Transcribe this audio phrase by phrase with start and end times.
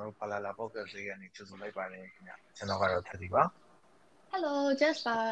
[0.00, 3.42] တော်တို့ဖလာလာ podcast လေးကနေကြိုဆိုလိုက်ပါတယ်ခင်ဗျကျွန်တော်ကတော့ထပ်စီပါ
[4.32, 5.24] Hello Jasper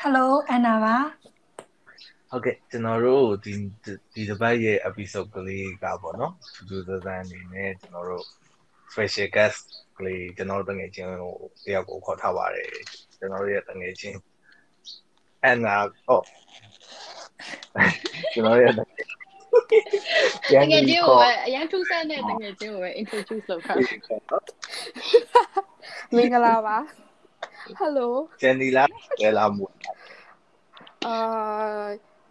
[0.00, 0.96] Hello Anna ပါ
[2.30, 3.52] ဟုတ်ကဲ့ကျွန်တော်တို့ဒီ
[4.14, 8.24] ဒီတစ်ပတ်ရဲ့ episode ကလေးကပေါ့နော်ထူးထူးဆန်းဆန်းအနေနဲ့ကျွန်တော်တို့
[8.92, 9.62] special guest
[9.98, 12.68] ကလေးကျွန်တော်တို့တငယ်ချင်းကိုတယောက်ကိုခေါ်ထားပါတယ်
[13.18, 14.18] ကျွန်တော်တို့ရဲ့တငယ်ချင်း
[15.50, 16.20] Anna ဟော
[18.32, 18.72] ကျွန်တော်ရဲ့
[20.50, 23.76] တငယ်တကယ်ချင်းကိုပဲအရင်ထူးဆန်းတဲ့တကယ်ချင်းကိုပဲ introduce လုပ်ထား
[26.14, 26.78] မင်္ဂလာပါ
[27.80, 28.08] Hello
[28.40, 28.84] ဂျန်နီလာ
[29.22, 29.66] လဲလာမှု
[31.06, 31.14] အာ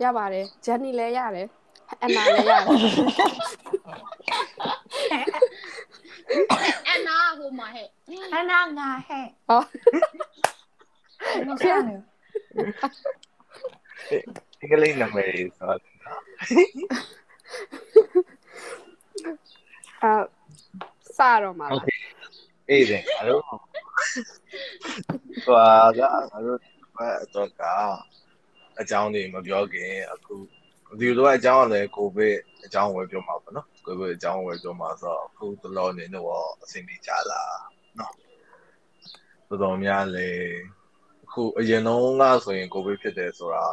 [0.03, 1.47] ရပါတယ်ဂျန်နီလည်းရတယ်
[2.01, 2.61] အန်နာလည်းရတယ်
[6.87, 7.87] အန်နာဟိုမှာဟဲ့
[8.33, 9.61] အန်နာငါဟဲ့ဟော
[11.47, 11.95] မဆန်နေ
[14.59, 15.79] ဒီကလေးနာမည်ဆိုတော့
[20.03, 20.13] အာ
[21.17, 21.99] စတော့မှာဟုတ်ကဲ့
[22.69, 23.43] အေးတယ်အဲ့တော့
[25.45, 25.99] ဟွာက
[26.33, 26.59] အဲ့တော့
[26.95, 27.63] ဘက်တော့က
[28.79, 30.35] အကြောင်းတွေမပြောခင်အခု
[30.99, 37.57] ဒီလိုအကြောင်းကလည်းကိုဗစ်အကြောင်းဝယ်ပြောမှာပေါ့နော်ကိုဗစ်အကြောင်းဝယ်ပြောမှာဆိုတော့အခုတလောနေတော့အဆင်ပြေကြလား
[37.99, 38.13] နော်
[39.47, 40.29] တော်တော်များလေ
[41.23, 43.65] အခုအရင်တော့ကဆိုရင်ကိုဗစ်ဖြစ်တယ်ဆိုတာ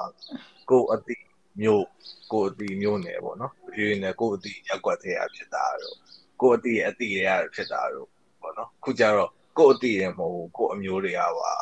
[0.70, 1.14] ကိုအတိ
[1.60, 1.84] မြို့
[2.32, 5.96] ကိုအတီမြို့နယ်ပေါ့နော်ပြည်နယ်ကိုအတီရက်ကွက်ထဲရဖြစ်တာတော့
[6.40, 8.08] ကိုအတီရဲ့အတီရဖြစ်တာတော့
[8.40, 11.52] ပေါ့နော်ခုကြတော့ကိုအတီရမဟုတ်ကိုအမျိုးတွေရပါ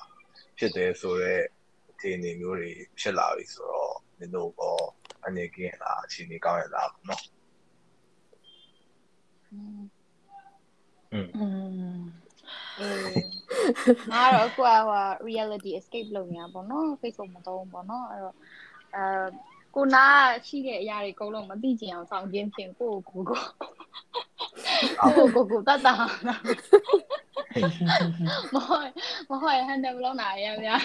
[0.59, 1.43] ဖြစ်တယ်ဆိုတော့
[1.91, 2.71] အခြေအနေမျိုးတွေ
[3.01, 4.77] ဖြစ်လာပြီဆိုတော့မင်းတို့ကော
[5.27, 7.25] အနေကင်းလားအခြေအနေကောင်းရလားပေါ့နော်
[9.53, 9.83] อืม
[11.13, 11.47] อื
[11.99, 12.01] ม
[12.79, 13.17] เออ
[14.13, 18.37] ငါတော့အခုကဟို reality escape လုပ်နေတာပေါ့နော် Facebook မသုံးဘူးပေါ့နော်အဲ့တော့
[18.97, 19.05] အဲ
[19.75, 20.05] ကိုနာ
[20.47, 23.41] ရှိတဲ့အရာတွေအကုန်လုံးမသိချင်အောင်ဆောင်ခြင်းဖြင့်ကိုကိုကို
[25.17, 25.95] ကိုကိုကိုတတ်တာ
[28.55, 28.89] မဟုတ်
[29.31, 30.77] မဟုတ်ဟန်တယ်မလုပ်နိုင်ရဗျာ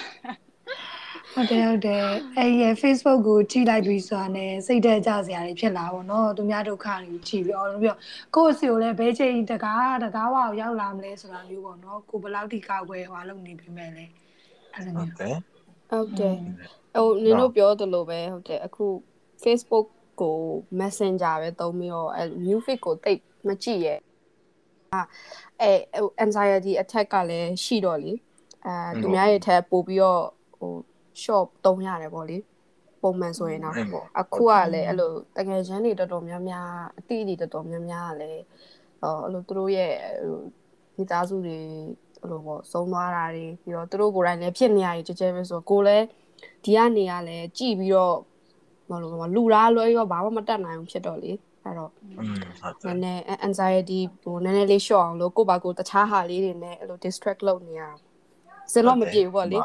[1.33, 2.03] ဟုတ်တယ်ဟုတ်တယ်
[2.37, 7.99] အဲ့ဒီ Facebook ကိုကြည့်လိုက်ပြီးဆိုတာနဲ့စိတ်သက်ကြစရာတွေဖြစ်လာပါတော့သူများဒုက္ခတွေကြည့်ပြီးတော့ပြီးတော့
[8.35, 14.05] ကိုယ့်အစီကိုလည်းဘဲချိန်တကားတကားဝါကိုရောက်လာမလဲဆိုတာမျိုးပေါ့နော်ကိုဘယ်လောက်ထိကောက်ွယ်ဟွာလုပ်နေပြီမဲ့လဲ
[14.73, 15.37] အဲ့လိုမျိုးဟုတ်တယ်
[15.89, 16.37] ဟုတ်တယ်
[16.97, 18.85] ဟိုနင်တို့ပြောသလိုပဲဟုတ်တယ်အခု
[19.43, 19.85] Facebook
[20.21, 20.37] ကို
[20.79, 23.99] Messenger ပဲသုံးပြီးတော့အဲ new feed ကိုတိတ်မကြည့်ရဲ့
[24.93, 28.13] အဲအဲ anxiety attack ကလည်းရှိတော့လေ
[28.65, 30.23] အဲသူများရဲ့ထက်ပို့ပြီးတော့
[30.57, 30.71] ဟို
[31.23, 32.37] shop သုံးရတယ်ပေါ့လေ
[33.01, 33.75] ပုံမှန်ဆိုရင်တော့
[34.19, 38.41] အခုကလည်းအဲ့လိုတကယ်ချမ်းတွေတော်တော်များများအတိတွေတော်တော်များများကလည်း
[39.01, 39.93] အဲ့လိုသူတို့ရဲ့
[40.97, 41.57] မိသားစုတွေ
[42.21, 46.05] အဲ့လိုပေါ့ဆုံးသွားတာတွေပြီးတော့သူတို့ကိုယ်တိုင်လည်းဖြစ်နေရတယ်ကြကြပဲဆိုကိုလည်း
[46.63, 48.17] ဒီကနေကလည်းကြည်ပြီးတော့
[48.89, 51.31] မလို့လူလားလွဲရောဘာမှမတတ်နိုင်ဘူးဖြစ်တော့လေ
[51.63, 51.91] အဲ့တော့
[52.85, 57.83] နည်းနည်း anxiety ဟိုနည်းနည်းလေး short အောင်လို့ကိုယ့်ဘာကိုယ်တခြားဟာလေးတွေနဲ့အဲ့လို distract လုပ်နေရ
[58.73, 59.59] စလုံးမပြေဘူးပေါ့လေ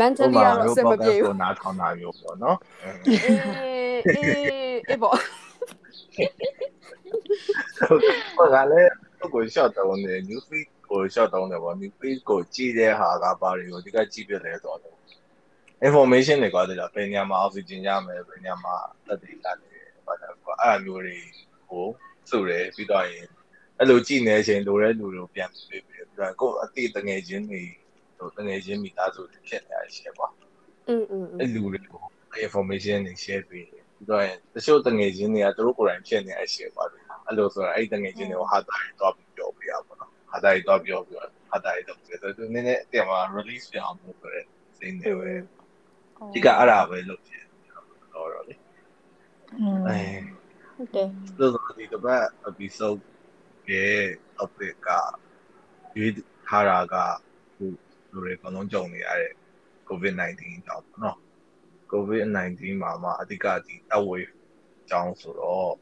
[0.00, 2.58] mentally ကတော့စမပြေဘူးနားထောင်တာမျိုးပေါ့နော်
[3.06, 3.16] အေး
[4.16, 4.34] အေး
[4.88, 5.16] အေးပေါ့
[8.36, 8.90] ဟုတ်ကဲ့လည်း
[9.34, 14.96] ကို short တောင်းနေ new feed ကို short တောင်းတယ်ပေါ့ new feed ကိုကြည့်တဲ့ဟာကဘာတွေကိုဒီကကြည့်ပြလဲဆိုတော့
[15.88, 18.74] information တွေကတည်းကဘယ်နေရာမှာ oxygen ရမယ်ဘယ်နေရာမှာ
[19.06, 21.18] သက်သေရတယ်ဘာသာကွာအဲ့လိုမျိုးတွေ
[21.68, 21.86] ဟို
[22.30, 23.26] စုတယ်ပြီးတော့ရင်
[23.78, 27.62] အဲ့လိုကြည့်နေချိန်လိုတဲ့လူတွေကိုပြန်ပြေးပြီးတော့ကိုယ်အတိတငယ်ချင်းတွေ
[28.18, 30.28] ဟိုတငယ်ချင်းမိသားစုတွေဖြစ်နေရရှယ်ကွာ
[30.88, 32.02] อืมอืมအဲ့လူတွေကို
[32.46, 36.84] information တွေ share ပေးတယ်ပြီးတော့ရင်တချို့တငယ်ချင်းတွေကသူတို့ကိုယ်တိုင်ဖြစ်နေရရှယ်ကွာ
[37.26, 44.44] အဲ့လိုဆိုတာအဲ့တငယ်ချင်းတွေကိုဟာတာတွေတော့ပြောပြရပါတော့ဟာတာတွေတော့ပြောပြရဟာတာတွေတော့ပြောဆိုသူနည်းနည်းအတကယ်မှာ release ပြန်အောင်လုပ်ရတဲ့
[44.78, 45.34] စိတ်တွေပဲ
[46.32, 47.42] ဒီကအဲ့ဒါပဲလုပ်ချင်
[48.14, 48.54] တော့တော့လေ
[49.58, 50.00] အဲ
[50.74, 53.00] ဟုတ်တယ်ဆိုတော့ဒီကပတ် episode
[53.70, 54.00] ရဲ့
[54.36, 54.88] topic က
[55.96, 56.12] ရွေး
[56.46, 56.94] ထားတာက
[57.54, 57.64] ခု
[58.12, 59.32] လူတွေအကုန်လုံးကြုံနေရတဲ့
[59.88, 61.18] COVID-19 ကြောင့်ပေါ့နော်
[61.92, 64.32] COVID-19 မှာမှအဓိကဒီ third wave
[64.90, 65.72] ကြောင်းဆိုတော့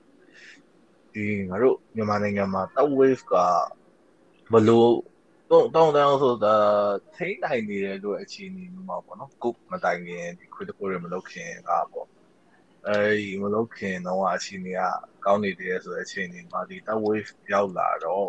[1.13, 3.35] ဒီငါတို့မြန်မာနိုင်ငံမှာ third wave က
[4.53, 4.93] ဘလို့
[5.53, 6.57] တော့တောင်းတောင်းဆိုတာ
[7.17, 12.09] ထိနိုင်နေတယ်လို့အခြေအနေမျိုးမှာပေါ့နော်ကိုမတိုင်ခင်ဒီ critical တွေမလုပ်ခင်ကပေါ့
[12.89, 14.81] အဲဒီမလုပ်ခင်တော့အခြေအနေက
[15.25, 18.29] ကောင်းနေတယ်ဆိုတဲ့အခြေအနေမှာဒီ third wave ရောက်လာတော့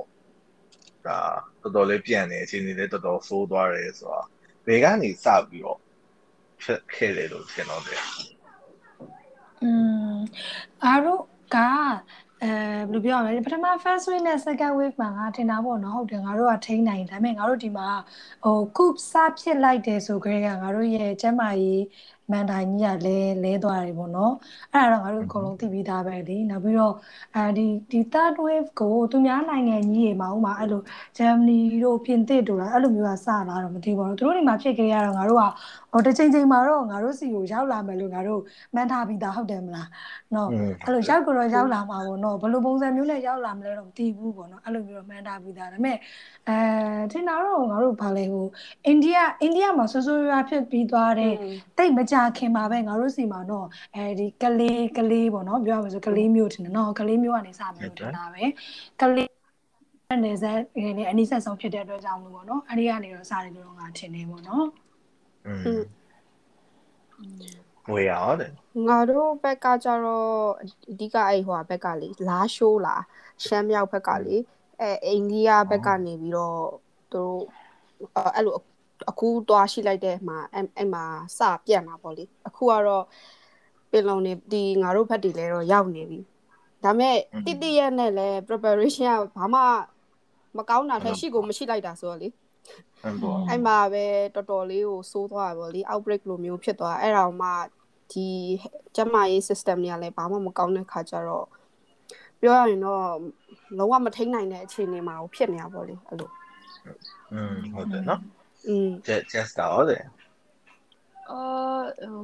[1.08, 1.20] ဒါ
[1.62, 4.26] တော်တော်လေးပြန်နေအခြေအနေလေးတော်တော်ဆိုးသွားတယ်ဆိုတော့
[4.66, 5.80] ဘယ်ကနေစပြီးတော့
[6.62, 8.02] ဖြစ်ခဲ့တယ်လို့ထင်တော့တယ်
[9.64, 9.72] อื
[10.14, 10.16] ม
[10.84, 11.24] အားတို့
[11.56, 11.58] က
[12.44, 12.50] အဲ
[12.90, 17.88] ဘယ်လိုပြောရမလဲပထမ first wave နဲ့ second wave မှာငါထင်တာပေါ့နော်ဟုတ်တယ်ငါတို့ကထိန်းနိုင်ဒါပေမဲ့ငါတို့ဒီမှာ
[18.44, 21.82] ဟို coup စဖြစ်လိုက်တယ်ဆိုကြတဲ့ငါတို့ရဲ့ကျန်းမာရေး
[22.32, 24.34] မန်တိုင်းကြီးကလဲလဲသွားတယ်ပေါ့နော်
[24.74, 26.94] အဲ့ဒါတော့ငါတို့အကုန်လုံးသိပြီးသားပဲလေနောက်ပြီးတော့
[27.36, 30.82] အဲဒီဒီ third wave ကိုသူများနိုင်ငံကြီးတွေမှာဥမာအဲ့လို
[31.18, 35.44] ဂျာမနီတို့ပြင်သစ်တို့လားအဲ့လိုမျိုးကစလာတော့မသိပါဘူးသူတို့တွေမှာဖြစ်ကြရတော့ငါတို့က
[35.92, 38.42] ဟိုတစ်ချိန်ချိန်မှာတော့ငါတို့စီကိုရောက်လာမယ်လို့ငါတို့
[38.74, 39.88] မှန်းထားပြီးသားဟုတ်တယ်မလား
[40.36, 40.50] နော်
[40.86, 45.98] အဲ့လိုရောက်ကြတော့ရောက်လာမှာပေါ့နော်ဘယ်လိုပုံစံမျိုးနဲ့ရောက်လာမလဲတော့မသိဘူးပေါ့နော်အဲ့လိုမျိုးတော့မှန်းထားပြီးသားဒါပေမဲ့
[46.50, 46.58] အဲ
[47.12, 48.48] ထင်တာတော့ငါတို့ဗာလဲဟို
[48.88, 51.34] အိန္ဒိယအိန္ဒိယမှာဆိုးဆိုးရွားဖြစ်ပြီးသွားတဲ့
[51.78, 58.44] တိတ်မကြခင်မှာပဲငါတို့စီမှာတော့အဲဒီကလေးကလေးပေါ့နော်ပြောရမယ်ဆိုကလေးမျိုးထင်တယ်နော်ကလေးမျိုးကနေစမယ်လို့ထင်တာပဲ
[59.02, 59.30] ကလေး
[60.26, 60.60] နေဆက်
[60.98, 64.66] နေအနိဆက်ဆုံးဖြစ်တဲ့အတွက်ကြောင့်လို့ပေါ့နော်အဲဒီကနေတော့စတယ်လို့ငါထင်နေပေါ့နော်
[65.48, 65.82] อืม
[67.92, 68.52] ဝေးရတယ်
[68.88, 70.32] ငါတို့ဘက်ကကြတော့
[70.92, 72.96] အဓိကအဲ့ဟိုဘက်ကလေလာရှိုးလာ
[73.46, 74.36] ရှမ်းမြောက်ဘက်ကလေ
[74.82, 76.60] အဲအိန္ဒိယဘက်ကနေပြီးတော့
[77.12, 77.40] သူတို့
[78.36, 78.56] အဲ့လို
[79.10, 81.04] အခုတွားရှိလိုက်တဲ့မှာအဲ့အဲ့မှာ
[81.38, 83.06] စပြတ်မှာပေါ့လေအခုကတော့
[83.92, 86.20] ပင်လုံနေဒီငါတို့ဘက်တီလဲတော့ရောက်နေပြီ
[86.84, 87.16] ဒါမဲ့
[87.46, 89.62] တိတိရက်နဲ့လဲ preparation ကဘာမှ
[90.58, 92.28] မကောင်းတာထက်ရှိကိုမရှိလိုက်တာဆိုတော့လေ
[93.50, 94.06] အဲ့မှာပဲ
[94.36, 97.50] တော်တော်လေးကိုစိုးသွားတယ်ပေါ့လေ outbreak လိုမျိုးဖြစ်သွားအဲ့ဒါမှ
[98.12, 98.28] ဒီ
[98.96, 101.48] ကျမရေး system တွေကလည်းဘာမှမကောင်းတဲ့ခါကျတော့
[102.40, 103.06] ပြောရရင်တော့
[103.78, 106.30] လုံးဝမထိန်နိုင်တဲ့အခြေအနေမှာဖြစ်နေတာပေါ့လေအဲ့လို
[107.34, 108.20] อืมဟုတ်တယ်เนาะ
[109.32, 110.04] just တော့တယ်
[111.32, 111.42] အာ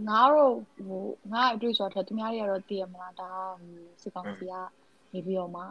[0.10, 0.54] ငါတို့
[0.88, 1.04] ဟို
[1.34, 3.32] ငါအတွေ့အကြုံထက်သူများတွေကတော့တည်ရမလားဒါ
[4.02, 4.54] စစ်ကောင်စီက
[5.14, 5.64] နေပြီးတော့မှ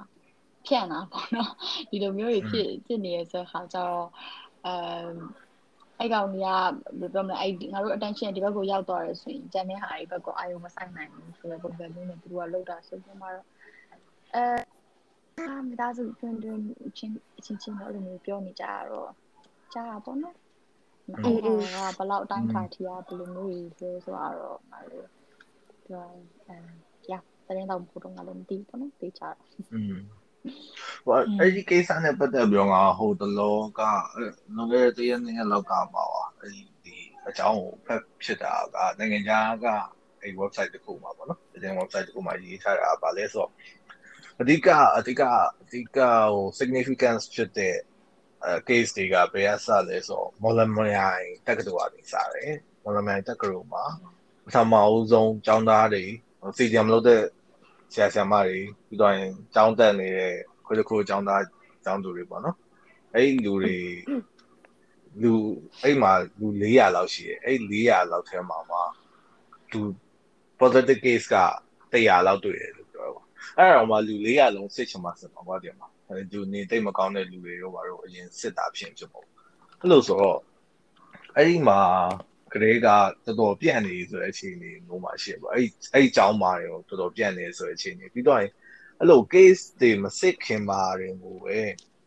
[0.67, 1.53] ဖြန့်တာပေါ့နော်
[1.91, 4.09] ဒီလိုမျိုးတွေဖြစ်ဖြစ်နေရဆိုခါကျတော့
[4.67, 5.13] အမ်
[5.99, 13.47] အဲ့ကောင်ကြီးကဘယ်ပြောမလဲအဲ့ငါတို့ attention ဒီဘက်ကိုရောက်သွားတယ်ဆိုရင်ကျန်တဲ့ဟာတွေဘက်ကိုအာရုံမဆိုင်နိုင်ဘူးဆိုတော့ပုံစံမျိုးနဲ့သူတို့ကလောက်တာဆိုပြီးမှတော့
[14.35, 16.59] အဲမိသားစုတွင်တွင်
[16.97, 17.13] ချင်း
[17.45, 19.11] ချင်းချင်းတော့အဲ့လိုမျိုးပြောနေကြတော့
[19.73, 20.37] ကြားတာပေါ့နော်
[21.17, 25.07] အဲ့ဒါကဘလောက်အတိုင်းခါထီကဘယ်လိုမျိုးတွေလဲဆိုတော့ငါတို့
[25.87, 26.57] ပြောအဲ
[27.11, 27.13] ရ
[27.47, 29.29] တဲ့တော့ဘုတော့ငါလည်းမသိဘူးပေါ့နော်သိချာ
[29.75, 29.97] อืม
[31.07, 33.81] ဟိုအဲ့ဒီကိစ္စနဲ့ပတ်သက်ပြီးတော့ငါဟိုတလောက
[34.55, 36.05] လွန်ခဲ့တဲ့တရက်နှစ်ရက်လောက်ကပါပါ
[36.41, 36.97] အဲ့ဒီဒီ
[37.29, 39.67] အကြောင်းကိုဖက်ဖြစ်တာကနိုင်ငံခြားက
[40.23, 43.51] အဲ့ website တစ်ခုမှာပေါ့နော်ဒီ website တစ်ခုမှာရေးထားတာပါလဲဆိုတော့
[44.41, 44.69] အဓိက
[44.99, 45.23] အဓိက
[45.63, 47.77] အဓိကဟို significance ဖြစ်တဲ့
[48.45, 50.87] အဲ case တွေကဘယ်အစလဲဆိုတော့မော်လမြို
[51.17, 52.53] င်တက္ကသိုလ်ကနေစားတယ်
[52.83, 53.85] မော်လမြိုင်တက္ကသိုလ်မှာ
[54.45, 56.05] ပထမအဦးဆုံးကျောင်းသားတွေ
[56.57, 57.23] စီဂျမ်မလုပ်တဲ့
[57.93, 60.35] ဆရာဆရာမတွေပြီးတော့ရင်ကျောင်းတက်နေတဲ့
[60.67, 61.43] ခွေးတစ်ခုကျောင်းသား
[61.85, 62.57] ကျောင်းသူတွေပေါ့နော်
[63.15, 63.77] အဲ့ဒီလူတွေ
[65.23, 65.33] လူ
[65.83, 68.83] အဲ့မှာလူ400လောက်ရှိတယ်အဲ့400လောက်ထဲမှာမှာ
[69.71, 69.81] သူ
[70.61, 71.37] positive case က
[71.93, 73.25] 100လောက်တွေ့တယ်လို့ပြောတော့
[73.59, 75.89] အဲ့တော့မှလူ400လုံးစစ်ချင်မှစစ်ပါဘာတည်းမှာ
[76.33, 79.27] သူနေတိတ်မကောင်းတဲ့လူတွေရောဘာလို့အရင်စစ်တာဖြစ်ဖြစ်ပေါ့
[79.81, 80.39] အဲ့လိုဆိုတော့
[81.37, 81.81] အဲ့ဒီမှာ
[82.55, 91.59] ကလေးကတော်တော်ပြန့်နေဆိုတဲ့အခြေအနေမျိုးမှာရှိပါအဲ့အဲ့အကြောင်းမှာရောတော်တော်ပြန့်နေဆိုတဲ့အခြေအနေပြီးတော့အဲ့လို case တွေမစစ်ခင်ပါရင်ကိုပဲ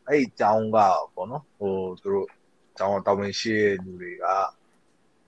[0.08, 0.78] အဲ့အကြောင်းက
[1.16, 2.28] ပေါ့နော်ဟိုသူတို့
[2.72, 4.26] အကြောင်းတောင်းဝင်ရှိတဲ့လူတွေက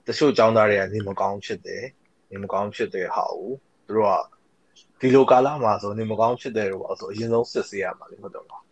[0.06, 1.84] တချို့အကြောင်းသားတွေကနေမကောင်းဖြစ်တယ်
[2.30, 3.50] နေမကောင်းဖြစ်တဲ့ဟာကို
[3.86, 4.34] သူတို့က
[5.00, 8.63] ဒီလိုကာလမှာဆိုနေမကောင်းဖြစ်တယ်တော့ဆိုအရင်ဆုံးစစ်ဆေးရမှာလေဟုတ်တယ်မလား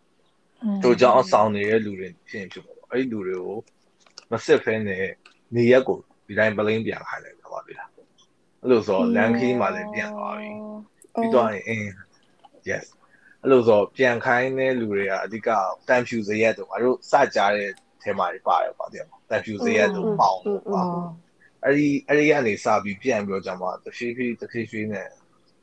[0.85, 3.59] တို့ကြောင့်အဆောင်နေတဲ့လူတွေဖြစ်ရင်ဖြစ်ပါတော့အဲ့ဒီလူတွေကို
[4.33, 5.07] မစစ်ဖဲနဲ့
[5.57, 7.91] နေရက်ကိုဒီတိုင်းပလင်းပြန်ခိုင်းလိုက်တော့ပါပြီလား
[8.61, 10.51] အဲ့လိုဆိုလန်ခီးမှာလည်းပြန်သွားပြီ
[11.15, 11.89] ပြီးတော့အင်း
[12.69, 12.85] yes
[13.43, 15.49] အဲ့လိုဆိုပြန်ခိုင်းတဲ့လူတွေကအဓိက
[15.89, 17.71] တန်ဖြူစရက်တို့ငါတို့စကြတဲ့
[18.03, 20.83] ထဲမှာပါတယ်ပါတဲ့တန်ဖြူစရက်တို့ပေါအောင်ပါ
[21.65, 25.09] အဲ့ဒီအဲ့ဒီကနေစပြီးပြန်ပြီးတော့ကြမှာတဖြည်းဖြည်းတဖြည်းဖြည်းနဲ့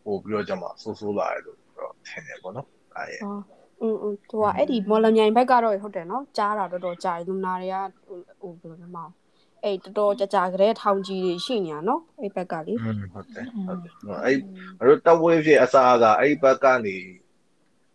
[0.05, 3.21] ပို့ပြီးတော့ကြမှာဆိုးဆိုးလာတယ်လို့တော့ထင်တယ်ပေါ့နော်အဲ့ရဲ့
[3.81, 3.95] อืม
[4.29, 7.77] သူကအဲ့ဒီမော်လမြိုင်ဘက်ကတော့ဟုတ်တယ်နော်ကြားတာတော်တော်ကြားလူနာတွေက
[8.41, 9.13] ဟိုဘယ်လိုမှမအောင်
[9.63, 13.45] အဲ့တော်တော်ကြာကြာကလေးထောင်ကြီးတွေရှိနေတာနော်အဲ့ဘက်ကလေဟုတ်တယ်ဟုတ်တယ်
[14.25, 14.37] အဲ့
[14.87, 16.97] တို့တက်ဝေးဖြစ်အစားအစာအဲ့ဘက်ကနေ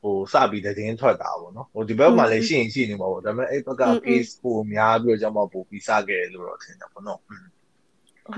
[0.03, 7.21] ဟိုစပြီးတဲ့တင်းထွက်တာပေါ့နော်ဟိုဒီဘက်မှာလည်းရှိရင်ရှိနေမှာပေါ့ဒါပေမဲ့အဲ့ဘက်က case ပိုများပြီးတော့ကျွန်တော်ပိုပြီးစခဲ့လို့တော့ထင်တယ်ပေါ့နော်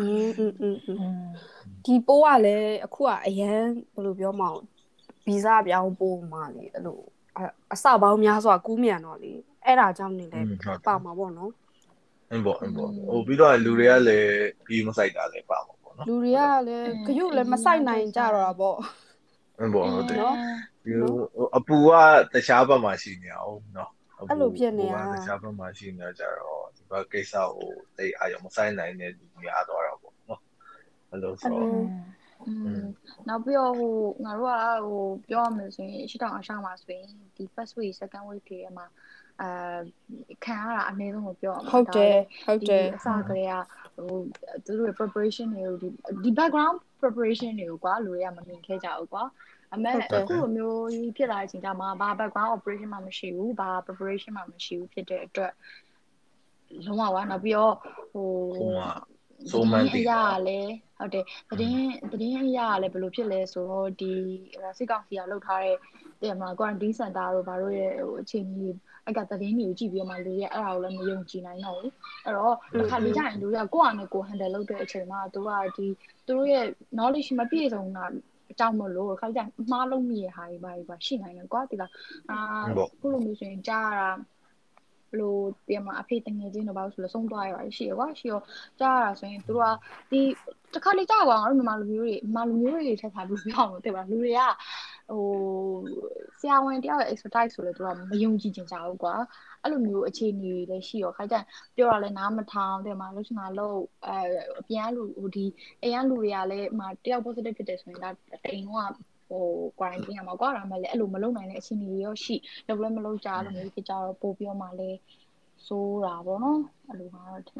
[0.00, 0.07] อื
[0.73, 3.61] มๆๆဒီပိုးကလည်းအခုကအရန်
[3.95, 4.61] ဘယ်လိုပြောမအောင်
[5.26, 7.00] ဗီဇပြောင်းပိုးမှလေအဲ့လို
[7.73, 9.33] အစပေါင်းများစွာကူးမြန်တော့လေ
[9.64, 10.40] အဲ့ဒါကြောင့်နေလဲ
[10.87, 11.52] ပါမှာပေါ့နော်
[12.31, 14.31] အင်းပေါ့အင်းပေါ့ဟိုပြီးတော့လူတွေကလည်း
[14.66, 18.76] ပြီးမဆိုင်တာလည်းပါမှာပေါ့နော်လူတွေကလည်းခရုလည်းမဆိုင်နိုင်ကြတော့တာပေါ့
[19.59, 20.19] အင်းပေါ့ဟုတ်တယ်
[20.85, 20.93] ဒီ
[21.57, 21.90] အပူက
[22.33, 30.40] တခြားဘက်မှာရှိနေအောင်နော်အဲ့လိုဖြစ်နေတာတခြားဘက်မှာရှိနေကြတော့ဒီဘက်ကိစ္စကိုတိတ်အာရုံမဆိုင်နိုင်တဲ့လူများတော့တော့ပေါ့နော်
[31.11, 31.83] အဲ့လိုဆိုอืม
[33.29, 34.55] နောက်ပြီးတော့ဟိုငါတို့က
[34.87, 38.87] ဟိုပြောရမယ်ဆိုရင်ရှစ်တောင်အရှောင်းမှာဆိုရင်ဒီ first week second week တွေမှာ
[39.43, 39.79] အာ
[40.45, 43.55] ခံရတာအနည်းဆုံးကိုပြောရမှာဟုတ်တယ်ဟုတ်တယ်အစကလေးက
[43.97, 44.19] ဟို
[44.65, 45.88] သူတို့ preparation တွေကိုဒီ
[46.25, 49.25] ဒီ background preparation တွေကိုကွာလူတွေကမမြင်ခဲ့ကြဘူးကွာ
[49.75, 55.53] အမေအခုလိုမျိုးကြီးဖြစ်လာတဲ့အချိန်ကျမှဘာ background operation မှမရှိဘူးဘာ preparation မှမရှိဘူးဖြစ်တဲ့အတွက်
[56.87, 57.75] လုံးဝကွာနောက်ပြီးတော့
[58.12, 58.29] ဟို
[59.50, 60.12] ဆိုမှန်တည်ရ
[60.49, 60.59] လဲ
[60.99, 64.12] ဟုတ်တယ်သတင်းသတင်းအရာလည်းဘယ်လိုဖြစ်လဲဆိုတော့ဒီ
[64.78, 65.76] စစ်ကောင်စီကလုပ်ထားတဲ့
[66.23, 68.69] တဲ့မှာ quarantine center တို့ဘာတို့ရဲ့ဟိုအခြေအနေ
[69.05, 71.93] အဲ့ကသတင်းတွေကိုကြည့်ပြီးမှလူတွေအဲ့ဒါကိုလည်းမယုံကြည်နိုင်တော့ဘူး
[72.25, 75.87] အဲ့တော့တစ်ခါလေကြာရင်လူတွေကကိုယ့်အနေကို handle လုပ်တဲ့အချိန်မှာသူကဒီ
[76.26, 76.64] သူတို့ရဲ့
[76.97, 78.05] knowledge မပြည့်စုံတာ
[78.52, 79.40] အကြောင်းမလို့ခါကြ
[79.71, 81.90] မှားလုံးမိရဟာတွေပါပါရှိနိုင်တယ်ကွာဒီလား
[82.31, 82.38] အာ
[83.00, 84.09] ခုလိုမျိုးဆိုရင်ကြားရတာ
[85.21, 88.41] လို့ပြန်မှာအဖေတငယ်ချင်းတော့ဘာလို့ဆိုလဲဆုံးသွားရပါရှိရကွာရှိရော
[88.81, 89.69] ကြားရတာဆိုရင်သူတို့က
[90.11, 90.21] ဒီ
[90.75, 94.41] တစ်ခါလေကြားကွာငါတို့မြန်မာလူမျိုးတွေမြန်မာလူမျိုးတွေထက်ထားပြီးပြောအောင်လို့တဲ့ပါလူတွေက
[95.11, 95.25] ဟို
[96.41, 99.15] ဆရာဝန်တယောက်ရဲ့ expertise ဆိုလဲသူကမယုံကြည်ကြကြဘူးကွာ
[99.63, 101.37] အဲ့လိုမျိုးအခြေအနေတွေလည်းရှိရောခါကျ
[101.77, 104.19] ပြောရလဲနားမထောင်တဲ့မှာလို့ချင်တာလို့အဲ
[104.61, 105.47] အပြန်လူဟိုဒီ
[105.83, 108.11] အရန်လူတွေကလည်းမတယောက် positive ဖြစ်တယ်ဆိုရင်ဒါ
[108.45, 109.45] တိမ်တော့ ဟို
[109.78, 112.37] quarantine ရမှာကွာဒါမှလည်းအဲ့လိုမလုပ်နိုင်တဲ့အခြေအနေတွေရောရှိ
[112.68, 114.99] လုပ်လည်းမလုပ်ကြလို့မျိုးဖြစ်ကြတော့ပို့ပြောမှလည်း
[115.66, 117.59] စိုးတာပေါ့နော်အဲ့လိုကတော့ထင်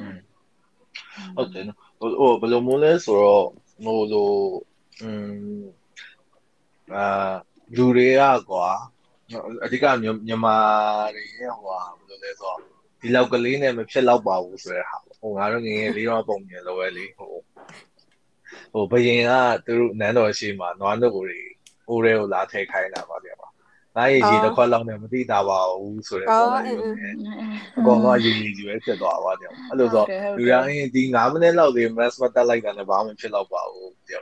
[1.37, 3.47] ဟုတ်တယ်နော်ဟိုဘယ်လိုမျိုးလဲဆိုတော့
[3.85, 4.33] ဟိုလို
[5.03, 5.11] อื
[5.61, 5.65] ม
[6.95, 7.35] အာ
[7.77, 8.69] လူတွေကကွာ
[9.65, 10.57] အဓိကမြန်မာ
[11.15, 12.59] တွေရဲ့ဟိုဟာဘယ်လိုလဲဆိုတော့
[13.01, 17.33] ဒီလောက်ကလေးနဲ့မဖြစ်တော့ပါဘူးဆိုတဲ့ဟာဟိုငါတို့ငယ်ငယ်လေးတော့ပုံမြင်လို့ပဲလေဟို
[18.73, 19.33] ဟိုဘယင်က
[19.67, 21.41] သူတို့နန်းတော်ရှိမှာနွားနို့တွေ
[21.89, 23.49] အိုးတွေကိုလာထည့်ခိုင်းတာပါဗျာပါ
[23.97, 27.13] ငါရေကြီးတစ်ခွက်လောက်နဲ့မသိတာပါဘူးဆိုတဲ့ပုံစံမျိုးနဲ့
[27.79, 30.05] အကောင်ကရေကြီးကြီးပဲဖြစ်သွားပါဗျာအဲ့လိုဆို
[30.37, 34.21] လူတိုင်းဒီ9မိနစ်လောက်လေး mass မတက်လိုက်တာနဲ့ဘာမှမဖြစ်တော့ပါဘူးဗျာ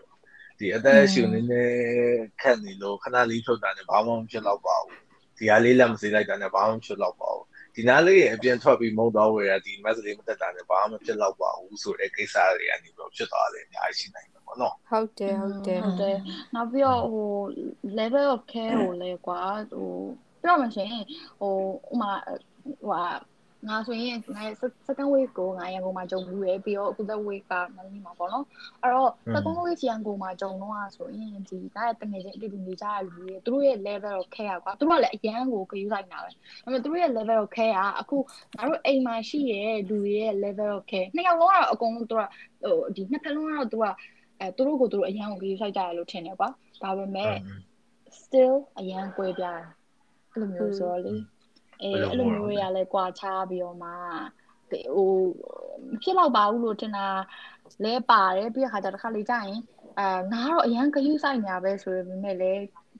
[0.58, 1.64] ဒီအသက်ရှူနေနေ
[2.40, 4.98] ခက်နေလို့ခဏလေးထုတ်တာနဲ့ဘာမှမဖြစ်တော့ပါဘူး
[5.38, 7.44] ဒီအားလေးလက်မစေးလိုက်တာနဲ့ဘာမှမဖြစ်တော့ပါဘူး
[7.74, 16.16] ဒီနားလေးရဲ့အပြင်ထွက်ပြီးမုံတော့ဝယ်ရဒီ mass လေးမတက်တာနဲ့ဘာမှမဖြစ်တော့ပါဘူးဆိုတဲ့ကိစ္စတွေကနေပြီးဖြစ်သွားတယ်အများကြီးရှိနိုင်တယ်ပေါ့နော်ဟုတ်တယ်ဟုတ်တယ်ဟုတ်တယ်
[16.54, 17.30] နောက်ပြီးတော့ဟို
[17.98, 19.40] level of care ကိုလည်းကွာ
[19.72, 19.90] ဟို
[20.42, 20.88] ပြောမှရှင်
[21.40, 21.54] ဟို
[21.92, 22.12] ဥမာ
[22.86, 22.98] ဟို
[23.68, 24.44] ငါဆိုရင်ငါ
[24.86, 28.44] second wave ကိုငါရန်ကုန်မှာကြုံဘူးရယ်ပြီးတော့အခု third wave ကမလီမှာပေါ့နော်
[28.82, 38.16] အဲ့တော့ second wave ရန်ကုန်မှာကြုံတော့ဆိုရင်ဒီငါရဲ့တငယ်ချင်းအတူတူနေကြတဲ့လူတွေသူတို့ရဲ့ level of care ကွာသူတို့ကလည်းအရန်ကိုခယူလိုက်တာပဲဒါပေမဲ့သူတို့ရဲ့ level of care ကအခု
[38.56, 42.22] ငါတို့အိမ်မှာရှိရဲ့လူတွေရဲ့ level of care နှစ်ယောက်လုံးကတော့အကုန်လုံးသူက
[42.62, 43.84] ဟိုဒီနှစ်ဖက်လုံးကတော့သူက
[44.40, 46.48] အဲသူတို့ကိုသူတို့အရန်ကိုခယူလိုက်ကြတယ်လို့ထင်တယ်ကွာ
[46.82, 47.34] ဒါပေမဲ့
[48.20, 49.68] still အရန်ကွဲပြားတယ်
[50.32, 51.14] အဲ့လိုမျိုးဆိုတော့လေ
[51.82, 53.90] အဲအဲ့လိုမျိုးတွေကလည်းကြွာချပြီးတော့မှ
[54.70, 55.12] ဟို
[56.02, 57.06] ဖြစ်တော့ပါဘူးလို့ထင်တာ
[57.84, 59.60] လဲပါတယ်ပြီးခါကျတစ်ခါလေကြာရင်
[59.98, 62.52] အာငါတော့အရန်ဂယုဆိုင်ညာပဲဆိုပေမဲ့လေ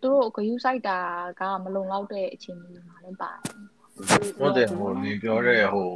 [0.02, 0.98] သူတို့ဂယုဆိုင်တာ
[1.40, 3.42] ကမလုံလောက်တဲ့အခြေအနေတွေမှာလည်းပါတယ်
[4.38, 5.90] ဟုတ်တယ်ဟိုနေပြောတဲ့ဟို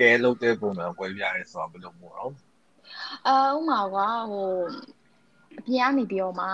[0.00, 2.32] ကဲလုပ်တဲ့ပုံစံကွဲပြားရဲဆိုတာဘယ်လိုမို့တော့
[3.26, 3.96] အာဥမာက
[4.30, 4.50] ဟို
[5.58, 6.48] အပြင်ကနေပြီးတော့မှ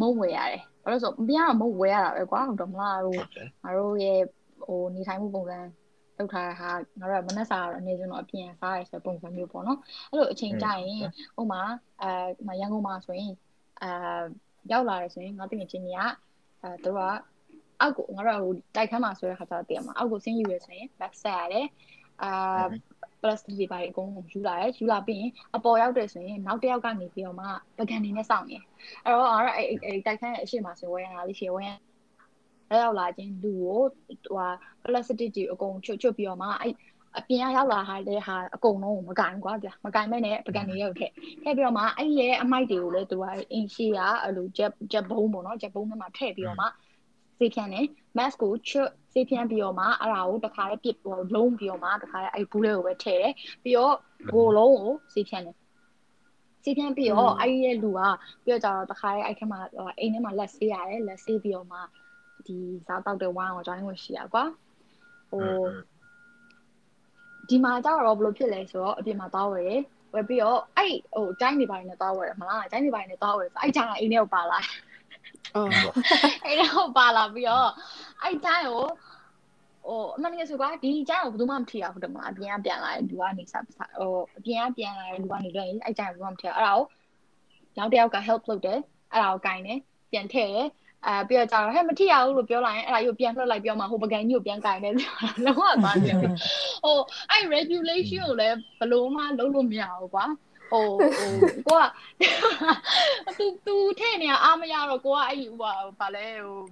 [0.00, 4.20] မုံဝယ်ရတယ်ဘာလို့ဆိုအပြင်ကတော့မုံဝယ်ရတာပဲကွာဟုတ်တယ်မလားတို့ငါတို့ရဲ့
[4.64, 5.58] ဟိုနေထိုင်မှုပုံစံ
[6.16, 9.78] လောက်ထားတာဟာငါတို့ကမနက်စာတော့အနေချင်းတော့အပြင်စားရဆိုပုံစံမျိုးပေါ့နော်
[10.10, 11.04] အဲ့လိုအချိန်ကြရင်
[11.40, 11.62] ဥမာ
[12.02, 13.32] အဲရန်ကုန်မှာဆိုရင်
[13.82, 14.22] အာ
[14.72, 16.00] ရောက်လာတယ်ဆိုရင်ငါတင်ချင်းကြီးက
[16.62, 17.00] အဲသူက
[17.80, 21.66] အောက်ကိုငါတို့ဟိုတိုက်ခန်းမှာဆိုတဲ့ခါကျတော့တည်မှာအောက်ကိုဆင်းယူရဆိုရင် back set ရတယ်
[22.22, 22.64] အာ
[23.22, 27.46] plus တွေပါအကုန်လုံးယူလာတယ်ယူလာပြီးရင်အပေါ်ရောက်တယ်ဆိုရင်နောက်တစ်ယောက်ကနေပြီးတော့မှ
[27.78, 28.56] ပကံနေနဲ့စောင့်နေ
[29.04, 31.70] အဲ့တော့အဲ့အဲ့တိုက်ခန်းရဲ့အရှိမဆိုဝယ်ရတာလေးရှိဝယ်ရ
[32.70, 33.80] လက်ရောက်လာခြင်းလူကို
[34.24, 34.48] ဟိုဟာ
[34.84, 36.74] plastic ကြီးအကုန်ချွတ်ချွတ်ပြီးတော့မှအဲ့
[37.18, 41.12] အပြင်ကရောက်လာဟာတဲ့ဟာအကုန်လုံးမကင်ကွာဗျာမကင်မဲ့နဲ့ပကံတွေရောက်ထည့်
[41.42, 46.66] ထည့်ပြီးတော့မှအဲ့ဒီရဲ့အမိုက်တွေကိုလည်းသူကအင်ရှီကအဲ့လိုဂျက်ဂျက်ဘုံပေါ့နော်ဂျက်ဘုံထဲမှာထည့်ပြီးတော့မှ
[47.42, 47.86] စေဖြန်းတယ်
[48.18, 53.94] mask ကိုချွတ်စေဖြန်းပြီးတော့မှအဲ့ဒါကိုတခါလေးပစ်ပေါ်လုံးပြီးတော့မှတခါလေးအဲ့ဘူးလေးကိုပဲထည့်တယ်ပြီးတော့
[54.32, 55.56] ဘိုလုံးကိုစေဖြန်းတယ်
[56.64, 58.00] စီးပြန်ပြီးတော့အဲ့ဒီရဲ့လူက
[58.44, 59.60] ပြီးတော့ကျတော့တခါလေးအဲ့ထဲမှာ
[59.98, 61.78] အိမ်ထဲမှာလက်ဆေးရတယ်လက်ဆေးပြီးတော့မှ
[62.46, 62.56] ဒီ
[62.86, 64.44] စားတောက်တဲ့ဝိုင်းကို join ဝင်ရှိရကွာ
[65.30, 65.46] ဟို
[67.48, 69.76] ဒီမှာကျတော့ဘယ်လိုဖြစ်လဲဆိုတော့အပြင်မှာတောင်းဝယ်
[70.14, 74.81] ဝယ်ပြီးတော့အဲ့ဟိုတိုင်းနေပိုင်းနဲ့တောင်းဝယ်မလားတိုင်းနေပိုင်းနဲ့တောင်းဝယ်ဆိုအဲ့ချာအိမ်ထဲကိုပါလာအော်
[76.44, 77.70] အဲ့တော့ပါလာပြီးတော့
[78.22, 78.84] အဲ့တိုင်းကို
[79.86, 86.86] ဟိုအမှန်တကယ်ဆိုကွာဒီကျန်ကိုဘယ်သူမှမထီရဘူးတမအပြင်ကပြန်လာတဲ့လူကနေစဟိုအပြင်ကပြန်လာတဲ့လူကနေတော့အဲ့ကျန်ကိုဘယ်သူမှမထီရအဲ့ဒါကို
[87.76, 88.78] နောက်တစ်ယောက်က help လုပ်တယ်
[89.12, 89.78] အဲ့ဒါကိုကင်တယ်
[90.10, 90.68] ပြန်ထည့်တယ်
[91.06, 94.94] အဲပြီးတော့ကျတော့ဟဲ့မထိရဘူးလို့ပြောလိုက်ရင်အဲ့ဒါကြီးကိုပြန်လှုပ်လိုက်ပြောမှဟိုပကံကြီးကိုပြန်ကင်တယ်
[95.44, 96.98] လုံးဝသွားတယ်ဟို
[97.30, 100.24] အဲ့ regulation ကိုလည်းဘလို့မှလုံးလို့မရဘူးကွာ
[100.72, 100.86] ဟဟို
[101.68, 105.58] ကိုကသူသူထဲ့နေအားမရတော့ကိုကအဲ့ဟို
[106.00, 106.26] ဘာလဲ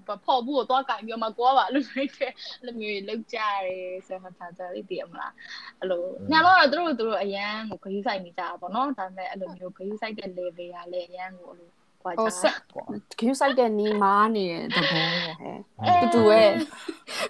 [0.07, 2.30] ဟိုဖော်ဘူးကိုသွားကင်ပြီးတော့မှကိုကပါအဲ့လိုမျိုးတဲ့
[2.61, 5.33] အဲ့လိုမျိုးလောက်ကြတယ်ဆိုတော့ထားကြလိတည်မလား
[5.78, 11.71] အဲ့လိုညာတော့သူတို့သူတို့အရန်ကိုခရီးဆိုင်နေကြတာပေါ့နော်ဒါပေမဲ့အဲ့လိုမျိုးခရီးဆိုင်တဲ့ level ကလည်းအရန်ကိုအဲ့လို
[12.02, 12.87] ကွာကြတာပေါ့
[13.19, 16.50] queue site တဲ့နီးမားနေတဲ့သဘောပေါ့ဟဲ့တူတူရဲ့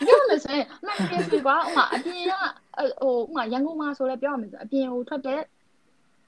[0.07, 0.99] ပြောမယ်ဆိုရင်မင်း
[1.31, 2.35] ပြကွာဥမာအပြင်က
[3.03, 5.41] ဟိုဥမာရန်ကုန်မှာဆိုလဲပြောရမယ်ဆိုအပြင်ဟိုထွက်တဲ့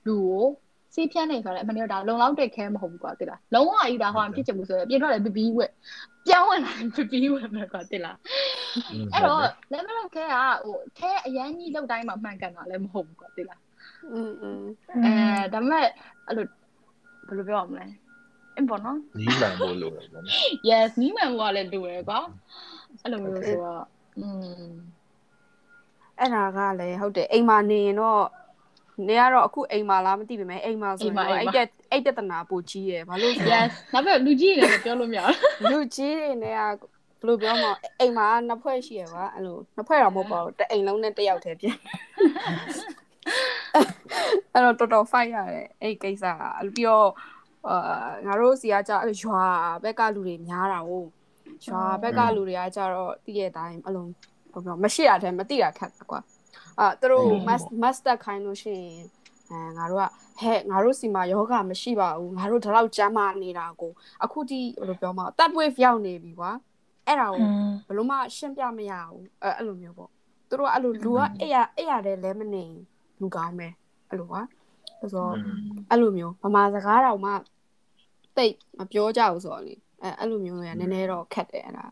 [0.06, 0.47] လူကို
[0.94, 5.71] စီးဖြန်းနေဆိုတော့အမှန်တရားဒါလုံလောက်တဲ့ခဲမဟုတ်ဘူးကွာတိလားလုံးဝအီဒါဟောင်းဖြစ်ချင်မှုဆိုရင်ပြင်ထွက်တယ်ပီပီဝက်
[6.26, 8.16] ပြောင်းဝင်လာပီပီဝက်ပဲကွာတိလား
[9.12, 9.42] အဲ့တော့
[9.73, 13.61] လက်မလုံခဲကဟိုခဲအရန်ကြီးလောက်တိုင်းမှာမှန်ကန်တာလည်းမဟုတ်ဘူးကွာတိလား
[14.12, 14.62] อืมอืม
[15.04, 15.12] အဲ
[15.52, 15.87] ဒါပေမဲ့
[16.26, 16.47] အဲ့လို
[17.26, 17.85] ဘယ်လိုပြောရမလဲ
[18.56, 20.23] အင်းပေါ့နော်နီးမှန်ဖို့လိုတယ်ပေါ့
[20.68, 22.21] Yes နီးမှန်ဖို့ကလည်းလိုတယ်ကွာ
[23.02, 23.85] အဲ့လိုမျိုးဆိုတော့
[24.18, 24.26] อื
[24.62, 24.71] ม
[26.18, 28.23] အဲ့ဒါကလည်းဟုတ်တယ်အိမ်မှာနေရင်တော့
[29.08, 36.82] နေကတော့အခုအိမ်မှာလားမသိပေမဲ့အိမ်မှာဆိုရင်တော့အဲ့တက်အဲ့တက်တနာပိုကြီးရယ်ဘာလို့ yes နောက်ပြီးလူကြီးတွေလည်းပြောလို့မရဘူးလူကြီးတွေနဲ့က
[37.20, 41.78] ဘယ်လိုပြောမလဲအိမ်မှာနှစ်ဖွဲ့ရှိရပါအဲ့လိုနှစ်ဖွဲ့တော့မဟုတ်ပါဘူးတအိမ်လုံးနဲ့တစ်ယောက်တည်းပြန်
[44.54, 46.42] အဲ့တော့တော်တော် fight ရတယ်အဲ့ကိစ္စက
[46.75, 47.08] ပြီးတော့
[47.68, 47.76] အာ
[48.26, 49.42] ငါတို့စီကကြာအဲ့ရွာ
[49.84, 51.08] ဘက်ကလူတွေများတာဟုတ်
[51.66, 54.11] ရွာဘက်ကလူတွေကကြတော့တည့်ရဲ့တိုင်းအလုံး
[54.52, 56.20] ဘယ်လိုမရှိတာတည်းမသိတာခက်ကွာ
[56.80, 57.24] အာသူတို့
[57.82, 59.06] master ခိုင်းလို့ရှိရင်
[59.50, 60.04] အဲငါတို့က
[60.40, 63.92] ဟဲ့ငါတို့စီမှာယောဂမရှိပါဘူးငါတို့ဒီလောက်ကျမ်းမာနေတာကို
[64.24, 66.50] အခုထိဘယ်လိုပြောမလဲ third wave ရောက်နေပြီကွာ
[67.06, 67.46] အဲ့ဒါကို
[67.86, 70.10] ဘယ်လိုမှရှင်းပြမရဘူးအဲအဲ့လိုမျိုးပေါ့
[70.48, 72.64] သူတို့ကအဲ့လိုလူကအဲ့ရအဲ့ရတဲ့လဲမနေ
[73.20, 73.68] လူကောင်းပဲ
[74.08, 74.42] အဲ့လိုကွာ
[75.00, 75.32] ဆိုတော့
[75.90, 77.32] အဲ့လိုမျိုးဗမာစကားတော်မှ
[78.36, 81.86] တိတ်မပြောကြဘူးဆိုတော့လေအဲအဲ့လိုမျိုးတွေကနည်းနည်းတော့ခက်တယ်အဲ့ဒါ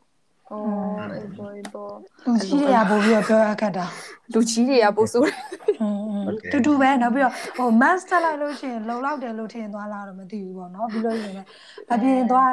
[0.52, 0.66] အော်
[1.14, 3.86] အေးပေါ်ပေါ်လူကြီးတွေကပို့ပြီးတော့ပြောရခက်တာ
[4.32, 5.36] လူကြီးတွေကပို့ဆိုးတယ်
[6.52, 11.46] တူတူပဲနောက်ပြီးတော့ဟို master လိုက်လို့ရှိရင်လုံလောက်တယ်လို့ထင်သွားလားတော့မသိဘူးပေါ့နော်ပြီးလို့ရှိရင်
[11.92, 12.52] အပြင်သွား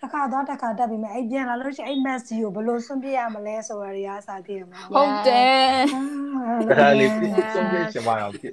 [0.00, 5.78] တစ်ခါသွားတစ်ခါတက်ပြီးမှအဲ့ပြန်လာလို့ရှိရင်အဲ့ mass ကြီးကိုဘယ်လိုဆွန့်ပြရမလဲဆိုတာတွေအားစားသိရမှာဟုတ်တယ်
[6.68, 8.52] အဲ့ဒါလေးဆွန့်ပြချင်မှတော့ဖြစ်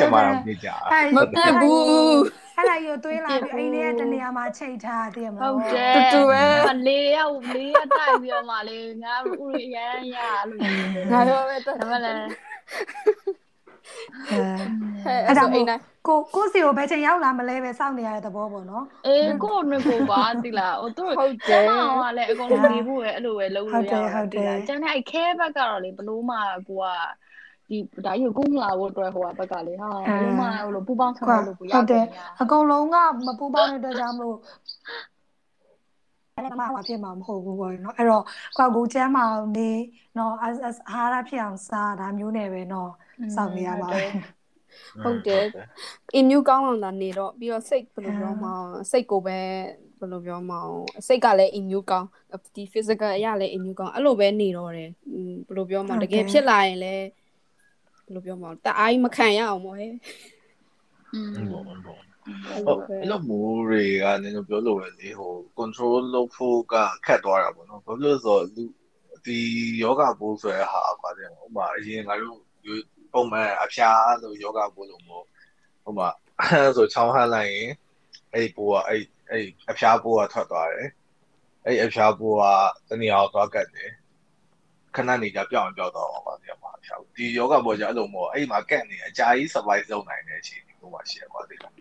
[0.00, 0.68] ချင်မှတော့ပြကြ
[1.16, 6.42] မပြတ်ဘူး အဲ့ဒါကြီးကိုသွေးလာပြီးအိမ်ထဲကတနေရာမှာချိတ်ထားသိရမလားဟုတ်တယ်တူတူပဲ
[6.86, 10.58] လေးရောက်လေးရတိုက်ပြီးတော့မှလေငါဥရိရန်ရအဲ့လို
[11.12, 12.18] ငါရောပဲတက်ဒါမှလည်း
[15.28, 15.66] အဲ့ဒါမို့
[16.08, 26.36] ကိုကိုစီကိုဘယ်ချိန်ရောက်လာမလဲပဲစောင့်နေရတဲ့သဘောပေါ့နော်အေးကိုနဲ့ကိုပါတိလားဟိုသူဟုတ်တယ်ဟောလည်းအကုန်လုံးနေဖို့ပဲအဲ့လိုပဲလုပ်လို့ရဟုတ်တယ်ကျန်တဲ့အဲ့ခဲဘက်ကတော့လေဘလို့မှ
[26.68, 26.86] ကိုက
[27.68, 32.04] ဒီဒါကြီးကိုကုန်းလာဖို့အတွက်ဟိုဘက်ကလေဟာဘလို့မှဟိုလိုပူပေါင်းဆောင်လို့ကိုရဟုတ်တယ်
[32.40, 34.36] အကုန်လုံးကမပူပေါင်းတဲ့အတွက်ကြောင့်မလို့
[36.36, 38.24] အဲ့ဒါမှမဖြစ်မှာမဟုတ်ဘူးပေါ့နော်အဲ့တော့
[38.58, 39.70] ကောက်ကူချမ်းမအောင်နေ
[40.18, 40.48] နော်အာ
[41.12, 42.90] ဟာရဖြစ်အောင်စားဒါမျိုးနဲ့ပဲနော်
[43.34, 44.12] စောင့်နေရပါမယ်
[45.02, 45.44] ဟုတ်တယ်
[46.14, 49.38] အင်မျိုးကောင်းအောင်လာနေတော့ပြီးတော့စိတ်ဘယ်လိုပြောမအောင်စိတ်ကိုပဲ
[49.98, 50.74] ဘယ်လိုပြောမအောင်
[51.06, 52.08] စိတ်ကလည်းအင်မျိုးကောင်း
[52.54, 54.90] ဒီ physical အရာလည်းအင်မျိုးကောင်းအဲ့လိုပဲနေတော့တယ်
[55.46, 57.06] ဘယ်လိုပြောမအောင်တကယ်ဖြစ်လာရင်လည်း
[58.06, 59.92] ဘယ်လိုပြောမအောင်တအားကြီးမခံရအောင်ပေါ့ဟဲ့
[61.12, 62.00] อืมဘောဘောဟုတ်
[62.88, 66.74] အဲ့လိုမျိုးတွေကနင်တို့ပြောလို့ပဲလေဟို control လုပ်ဖို့က
[67.06, 68.64] ခက်သွားတာပေါ့နော်ဘာလို့လဲဆိုတော့လူ
[69.26, 69.38] ဒီ
[69.82, 72.38] ယောဂပိုးဆိုရဟာကွာတဲ့ဥမာအရင်ငါတို့
[73.12, 75.24] ပုံမှန်အဖျားလို့ယောဂပိုးလို့မို့
[75.88, 76.08] ဥမာ
[76.76, 77.70] ဆိုချောင်းဟန်းလိုက်ရင်
[78.34, 80.88] အဲ့ပိုးကအဲ့အဲ့အဖျားပိုးကထွက်သွားတယ်
[81.66, 82.44] အဲ့အဖျားပိုးက
[82.88, 83.90] တနည်းအောင်သွားကတ်တယ်
[84.96, 91.72] ခဏနေကြပြောင်းပြောင်းတော့ပါဗျာမှာဖျားဒီယောဂပိုးကြအဲ့လိုမို့အဲ့မှာကတ်နေအကြာကြီး survive လုပ်နိုင်တဲ့အခြေအနေကိုမှရှိရပါသေးတယ်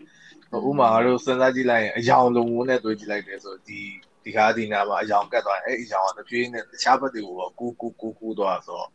[0.68, 3.82] ဥမာတို့စဉ်းစားကြည့်လိုက်ရင်အယောင်လုံးဝနဲ့တွေးကြည့်လိုက်တယ်ဆိုဒီ
[4.24, 8.90] ဒီကားဒီနာမှာအယောင်ကတ်သွားရင်အဲ့အယောင်ကတပြေးနဲ့တခြားဘက်တွေကိုကူကူကူကူသွားဆိုတော့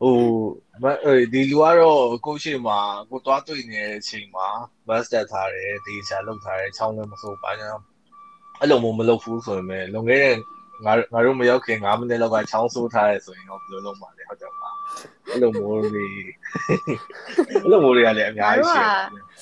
[0.00, 0.16] ဟို
[1.32, 2.78] ဒီလူကတော့ကိုရှိမှာ
[3.10, 4.48] ကိုသွားတွေ့နေတဲ့အချိန်မှာ
[4.86, 7.70] bus တက်ထားတယ်ဒီချာလောက်ထားတယ်ချောင်းလည်းမစိုးပါညာ
[8.60, 10.36] အဲ့လိုမျိုးမလုပ်ဘူးဆိုရင်လွန်ခဲ့တဲ့
[10.86, 14.74] ငါငါတို့မရောက်ခင်9မိနစ်လောက်ကချောင်းဆိုးထားတယ်ဆိုရင်တော့ဘယ်လိုလုပ်မှာလဲဟုတ်တယ်မလား
[15.30, 16.04] အဲ့လိုမျိုးတွေ
[17.62, 18.94] အဲ့လိုမျိုးတွေကလည်းအများကြီးရှိတယ်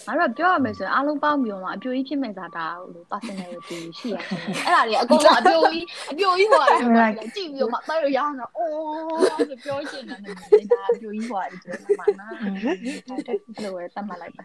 [0.07, 4.24] ငါတို့ပြောရမယ်ဆိုရင်အားလုံးပေါင်းပြီးတော့မှအပြိုကြီးဖြစ်မဲ့စားတာလို့ personality ရှိရတယ်
[4.66, 8.74] အဲ့ဒါတွေအကုန်လုံးအပြိုကြီးအပြိုကြီးဟိုရတယ်ကြည့်ပြီးတော့မှတိုက်လို့ရအောင်အိုး
[9.29, 10.20] ဆိုပြောချင်တယ်
[10.70, 12.77] ဒါအပြိုကြီးဟိုရတယ်ဆိုတော့မှနာအဲ့
[13.62, 14.44] လိုပဲတတ်မှတ်လိုက်ပါ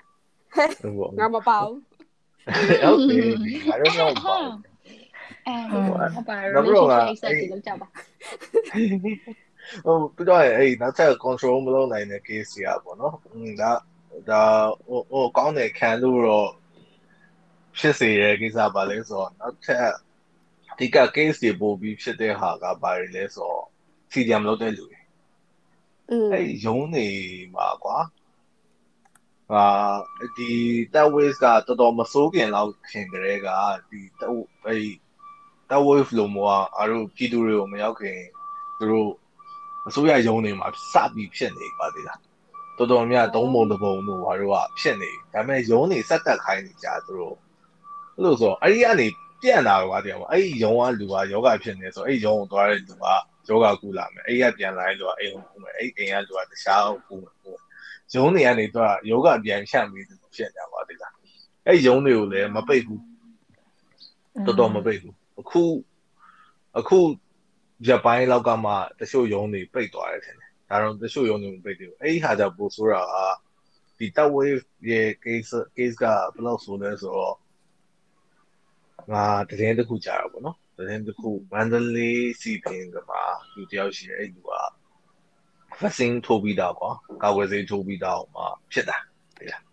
[1.20, 1.78] ငါမပေါဘူး
[2.84, 4.73] ဟုတ်ပြီ
[5.48, 7.88] အဲဟုတ်ပါရောနောက်တော့အဲ့ဒီလောက်ကြပါ
[9.86, 13.14] ဟုတ်သူတော့အဲ့နောက်ထပ် control မလုပ်နိုင်တဲ့ case ရပါတော့။
[13.62, 13.72] ဒါ
[14.30, 14.44] ဒါ
[14.88, 16.50] ဟိုဟိုကောင်းတယ်ခံလို့တော့
[17.78, 19.88] ဖြစ်စေတဲ့ကိစ္စပါလဲဆိုတော့နောက်ထပ်
[20.72, 23.64] အဓိက case တွေပို့ပြီးဖြစ်တဲ့ဟာကဘာတွေလဲဆိုတော့
[24.12, 25.00] CDM လုပ်တဲ့လူတွေ။
[26.34, 27.08] အဲ့ရုံးနေ
[27.56, 27.98] မှာကွာ။
[29.50, 29.68] ဟာ
[30.38, 30.52] ဒီ
[30.94, 33.48] that ways ကတော်တော်မစိုးခင်လောက်ခင်ကလေးက
[33.90, 34.00] ဒီ
[34.66, 34.84] အဲ့
[35.74, 38.18] that wave လို့မို့အားတို့ပြည်သူတွေကိုမရောက်ခင်
[38.78, 39.10] သူတို့
[39.88, 42.20] အစိုးရရုံးတွေမှာစပြီးဖြစ်နေပါသေးလား
[42.78, 47.36] တော်တော်များသုံးပုံတစ်ပုံတို့ဘာတို့ကဖြစ်နေဒါပေမဲ့ရုံးတွေစက်တက်ခိုင်းနေကြသူတို့
[48.16, 49.08] အဲ့လိုဆိုအဲ့ဒီကနေ
[49.42, 53.06] ပြန့်လာတော့တရားမအဲ့ဒီရုံးကလူကယောဂဖြစ်နေဆိုအဲ့ဒီရုံးကိုသွားတဲ့လူက
[53.50, 57.34] ယောဂကူလာမယ်အဲ့ဒီကပြန်လာရင်လူကအိမ်ကိုကူမယ်အဲ့အိမ်ကလူကတခြားကူမယ်
[58.16, 60.06] ရုံးတွေကနေတော့ယောဂပြန်ဖြန့်ပြီး
[60.36, 61.14] ဖြစ်နေပါသေးလား
[61.68, 63.02] အဲ့ရုံးတွေကိုလည်းမပိတ်ဘူး
[64.46, 65.64] တော်တော်မပိတ်ဘူး အခု
[66.80, 67.00] အခု
[67.88, 73.16] ဂျပန်လောက်ကမှတချို့ယုံတွေပိတ်သွားတယ်ထင်တယ်ဒါတော့တချို့ယုံတွေမပိတ်သေးဘူးအဲ့ဒီဟာကြောင့်ပိုဆိုးတာက
[73.98, 77.38] ဒီ top wave ရဲ့ case case ကဘယ်လောက်ဆိုလဲဆိုတော့
[79.12, 83.24] ငါတရင်တစ်ခုကြာတော့ဗောနော်တရင်တစ်ခုမန္တလေးစီပင်ကမှာ
[83.56, 84.52] လူတယောက်ရှိတယ်အဲ့လူက
[85.82, 86.92] vaccine ထိုးပြီးတော့ကွာ
[87.24, 88.98] ကာကွယ်ဆေးထိုးပြီးတော့မှဖြစ်တာ
[89.38, 89.64] ဟုတ်လား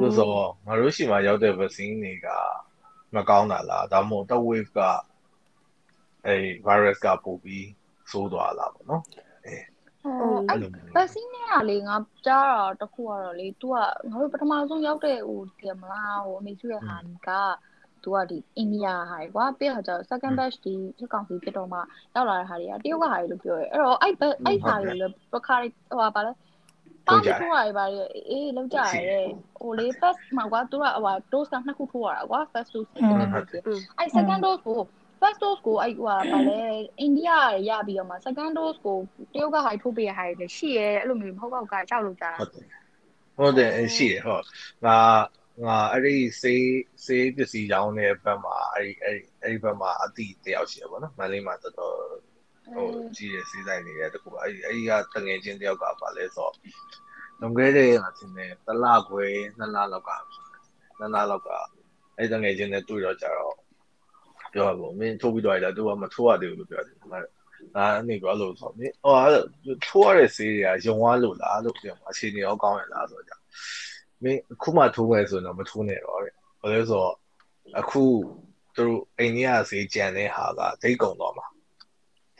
[0.00, 2.28] လို့ဆိုတော့ငါတို့ရှိမှရောက်တဲ့ vaccine တွေက
[3.16, 4.80] မကောင်းတာလားဒါမှမဟုတ် top wave က
[6.26, 7.66] အဲ virus ကပို့ပြီး
[8.10, 9.02] ဆိုးသွားလာပေါ့နော်
[9.46, 9.54] အဲ
[10.48, 11.96] အဲ့လို vaccine နဲ့ကလေငါ
[12.26, 16.96] ကြားတာတခုကတော့လေ तू ကငါတို့ပထမဆုံးရောက်တဲ့ဟိုဒီမလားဟိုအမေစုရဲ့ဟာ
[17.28, 17.30] က
[18.02, 21.78] သူကဒီအိန္ဒိယဟာကွာပြီးတော့ကျတော့ second batch ဒီဖြစ်ကောင်စီဖြစ်တော့မှ
[22.14, 24.12] ရောက်လာတဲ့ဟာတွေကတရုတ်ကဟာတွေလို့ပြောရဲအဲ့တော့အဲ့
[24.46, 26.32] အဲ့ဟာတွေလည်းပခါဟိုပါပါလဲ
[27.10, 29.18] ပေါင်းထိုးရတယ်ပါလေအေးလောက်ကြရဲ
[29.60, 32.88] ဟိုလေ first မှာကွာသူကဟို dose ကနှစ်ခုထိုးရတာကွာ first dose
[33.98, 34.80] အဲ့ second dose ကို
[35.20, 36.16] first dose ကိုအဲ့ဟိုပါ
[36.48, 36.60] လေ
[37.00, 37.30] အိန္ဒိယ
[37.68, 38.98] ရပြီးတော့မှ second dose ကို
[39.34, 42.66] တရုတ်ကဟာထိုးပေးရဟာတွေရှိရဲအဲ့လိုမျိုးမဟုတ်တော့ကကြောက်လို့ကြတာဟုတ်တယ်
[43.38, 44.44] ဟုတ်တယ်ရှိရဟုတ်
[44.86, 44.98] ငါ
[45.66, 46.66] ငါအဲ့ဒီစေး
[47.04, 51.96] စေးပစ္စည်းရောင်းတဲ့ဘက်မှာအဲ့ဒီအဲ့ဒီအဲ့ဒီဘက်မှာအတိတယောက်ရှိရပါတော့မန္တလေးမှာတော်တော်
[52.74, 56.54] ဟိုကြီးရစေးဆိုင်နေတဲ့တကူအဲ့ဒီအဲ့ဒီကတငယ်ချင်းတယောက်ကပါလဲဆိုတော့
[57.40, 59.26] လွန်ခဲ့တဲ့ငါတင်တယ်တလခွဲ
[59.58, 60.10] နှစ်လလောက်က
[60.98, 61.48] နှစ်လလောက်က
[62.16, 63.56] အဲ့ဒီတငယ်ချင်းနဲ့တွေ့တော့ကြတော့
[64.52, 66.96] ပြောပါဘောမင်းထိုးပြီးတော့ရတာသူကမထိုးရသေးဘူးလို့ပြောတယ်
[67.76, 73.40] ငါအနေကလို့ဆိုမင်းဟိုထိုးရတဲ့ဆေးတွေကယုံသွားလို့လားလို့ပြောအခြေအနေရောကောင်းရလားဆိုတော့
[74.22, 77.14] မင်းအခုမှထိုးမယ်ဆိုရင်တော့မထိုးနဲ့တော့တဲ့ဘာလဲဆိုတော့
[77.80, 78.02] အခု
[78.76, 81.46] သူတို့အိန္ဒိယဈေးကြံတဲ့ဟာကဒိတ်ကုံတော့မှာ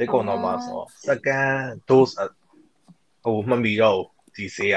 [0.01, 1.57] ဒိတ်ကုံတော့မှာဆို second
[1.89, 2.15] dose
[3.25, 4.01] ဟိုမမီတော့
[4.35, 4.77] ဒီဈေးက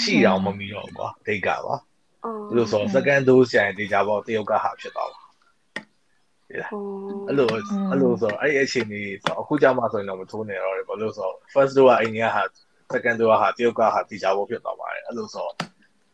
[0.00, 1.74] ရှိတော့မမီတော့ကွာဒိတ်ကပါ
[2.48, 5.20] အဲ့လိုဆို second dose ကျရင်ဒီကြပေါ့တရုတ်ကဟာဖြစ်သွားပါ
[7.26, 7.48] အဲ့လို
[7.90, 12.42] အဲ့လိုဆိုအဲ့ဒီအချိန်ကြီးဆိုအခုကြမှာဆိုရင်တော့မထိုးနေတော့တယ်ဘာလို့ဆို first dose ကအိန္ဒိယဟာ
[12.92, 15.48] second dose ဟာတရုတ်ကဟာဒီကြပေါ့ဖြစ်သွားပါတယ်အဲ့လိုဆို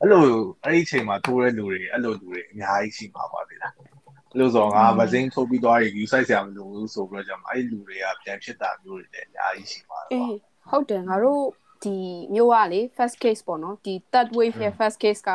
[0.00, 0.22] အဲ့လို
[0.64, 3.87] အဲ့ဒီအချိန်မှာထိုးတဲ့လူတွေအဲ့လိုလူတွေအများကြီးရှိမှာပါလေလားအဲ့
[4.36, 10.24] လိုဆိုငါဗဇင်းထိုးပြီးသွားရင် view site ဆရာမလို့ဆိုပြီးတော့ကြမှာအဲ့ဒီလူတွေကပြန်ဖြစ်တာမျိုးတွေလည်းအများကြီးရှိပါတော့အေး
[10.70, 11.42] ဟုတ်တယ်ငါတို့
[11.84, 11.94] ဒီ
[12.34, 15.32] မျိုးကလေ first case ပေါ့နော်ဒီ third wave ရဲ့ first case က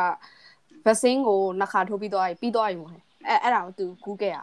[0.86, 4.38] vaccine ကိုနှစ်ခါထိုးပြီးသွားပြီပြီးသွားပြီမို့အဲအဲ့ဒါကိုသူ Google ရ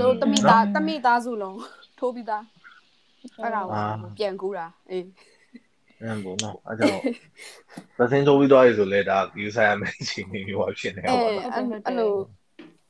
[0.00, 1.58] တို့တမိသားတမိသားစုလုံး
[1.98, 2.44] ထိုးပြီးသား
[3.42, 5.06] အဲ့ဒါကိုပြန်ကူးတာအေး
[6.02, 7.00] အဲ့ပေါ့နော်အဲ့ကြောင့်
[7.98, 11.30] သစင်းထိုးပြီးသွားပြီဆိုလဲဒါ view ဆိုင်ရမယ့်အချိန်မျိုးဖြစ်နေပါတော့
[11.86, 12.12] အဲ့လို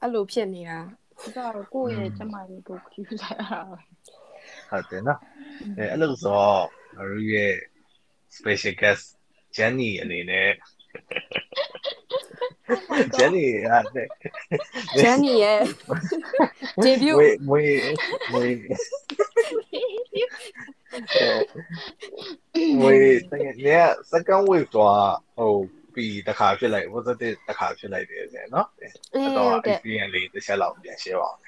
[0.03, 0.79] အဲ့လိုဖြစ်နေတာ
[1.21, 5.19] ဒီကတော့ကိုယ့်ရဲ့ကျမကြီးကိုကြည့်စားရတာဟုတ်တယ်နော်
[5.79, 6.65] အဲအဲ့လိုဆိုတော့
[7.11, 7.55] ရူရဲ့
[8.37, 9.05] special guest
[9.57, 10.51] Jenny အနေနဲ့
[13.19, 14.09] Jenny ရတယ်
[15.01, 15.61] Jenny ရဲ့
[16.85, 17.79] debut ဝေးဝေး
[18.33, 18.57] ဝေး
[22.83, 23.15] ဝေး
[24.13, 24.97] second wave တော့
[25.39, 25.55] ဟို
[25.95, 31.39] ပြီးတခါဖြစ်လိုက် positive တခါဖြစ်လိုက်တယ်ဆိုနော်အဲ့တော့ experience လေးတစ်ချက်လောက်ပြန် share ပါအောင်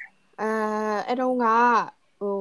[0.41, 0.51] အဲ
[1.07, 1.47] အဲ့တော့က
[2.21, 2.37] ဟို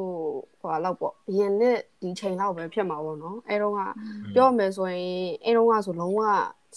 [0.61, 3.79] ဟိုလောက်ပေါ့အရင်နဲ့ဒီချိန်လောက်ပဲဖြစ်မှာပေါ့နော်အဲ့တော့က
[4.35, 5.07] ပြောမယ်ဆိုရင်
[5.43, 6.21] အဲ့တော့ကဆိုလုံးဝ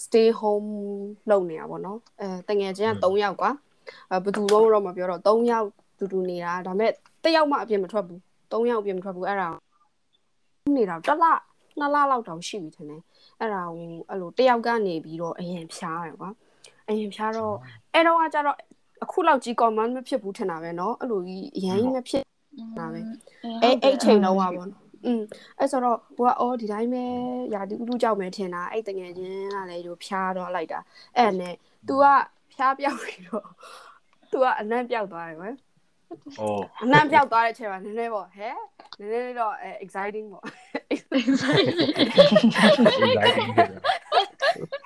[0.03, 0.69] stay home
[1.29, 3.51] လုပ်နေတာပေါ့နော်အဲတငယ်ချင်းက3ယောက်ကွာ
[4.11, 6.91] အဲဘယ်သူတော့တော့မပြောတော့3ယောက်တူတူနေတာဒါပေမဲ့
[7.23, 8.19] တစ်ယောက်မှအပြင်မထွက်ဘူး
[8.51, 9.49] 3ယောက်အပြင်မထွက်ဘူးအဲ့ဒါ
[10.75, 11.25] နေတာတစ်လ
[11.79, 13.01] နှစ်လလောက်တောင်ရှိပြီထင်တယ်
[13.39, 16.29] အဲ့ဒါကိုအဲ့လိုတယောက်ကနေပြီးတော့အရင်ဖြားတယ်ကွာ
[16.89, 17.55] အရင်ဖြားတော့
[17.93, 18.57] အဲ့တော့ကကြတော့
[19.03, 22.23] အခုလောက်ကြီး command မဖြစ်ဘူးထင်တာပဲเนาะအဲ့လိုကြီးအရင်မဖြစ်
[22.77, 22.99] တာပဲ
[23.63, 24.65] အဲ့အဲ့ချိန်တော့ပါဘော
[25.05, 25.21] อืม
[25.59, 27.03] အဲ့ဆိုတော့ဘိုးကအော်ဒီတိုင်းပဲ
[27.53, 30.79] ရာဒီဥတုကြောက်မယ်ထင်တာအဲ့တငယ်ချင်းကလည်းတို့ဖြားတော့လိုက်တာ
[31.17, 31.55] အဲ့နဲ့
[31.87, 32.05] तू က
[32.53, 33.45] ဖြားပြောက်ပြီးတော့
[34.31, 35.55] तू ကအနံ့ပြောက်သွားတယ်ကွယ်
[36.37, 36.47] โอ้
[36.83, 38.55] အနံ့ပြောက်သွားတဲ့ချိန်မှာနည်းနည်းပေါ့ဟဲ့
[38.99, 39.53] နည်းနည်းတော့
[39.85, 40.43] exciting ပေါ့
[40.93, 41.79] exciting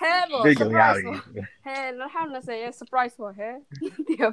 [0.01, 1.01] ဟဲပေါ့တွေ့ကြုံရပြီ
[1.65, 3.53] ဟဲ2020ရဲ့ surprise ပေါ့ဟဲ့
[4.07, 4.31] ဒီကအဲ့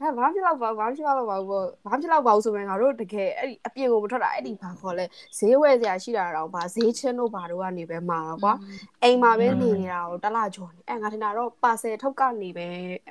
[0.00, 5.04] ဒါဘာဖြစ်တော့ဘာဘာဖြစ်တော့ဘာဘောဘာဖြစ်တော့ဘာဆိုရင်ငါတို့တကယ်အဲ့ဒီအပြင်ကိုမထွက်တာအဲ့ဒီဘာခေါ်လဲ
[5.38, 8.54] ဈေးဝယ်စရာရှိတာတော့ဘာဈေးချင်းတို့ဘာတို့ကနေပဲမှာတော့ကွာ
[9.02, 12.66] အိမ်မှာပဲနေနေတာကိုတလားကြော်နေအဲ့ငါထင်တာတော့ပါဆယ်ထုတ်ကနေပဲ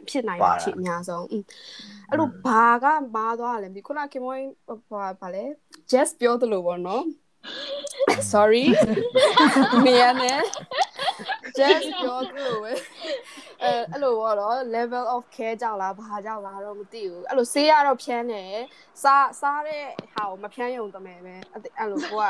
[0.10, 4.45] ဖြစ်နိုင်တာဖြစ်အများဆုံးအဲ့လိုဘာကမားသွားတယ်မသိခုနခင်မွေး
[4.91, 5.43] ဘာဘာလဲ
[5.91, 7.03] just ပြောသလိုပေါ့နော်
[8.32, 8.65] sorry
[9.86, 10.34] မြန်နေ
[11.58, 12.73] just ပြောသလိုပဲ
[13.63, 18.54] အဲအဲ့လိုပေါ့နော် level of care ကြောင့်လားဘာကြောင့်လားတော့မသိဘူးအဲ့လိုဆေးရတော့ဖြန်းတယ်
[19.04, 21.36] စားစားတဲ့ဟာကိုမဖြန်းရုံတမယ်ပဲ
[21.77, 22.23] အဲ့လိုကိုက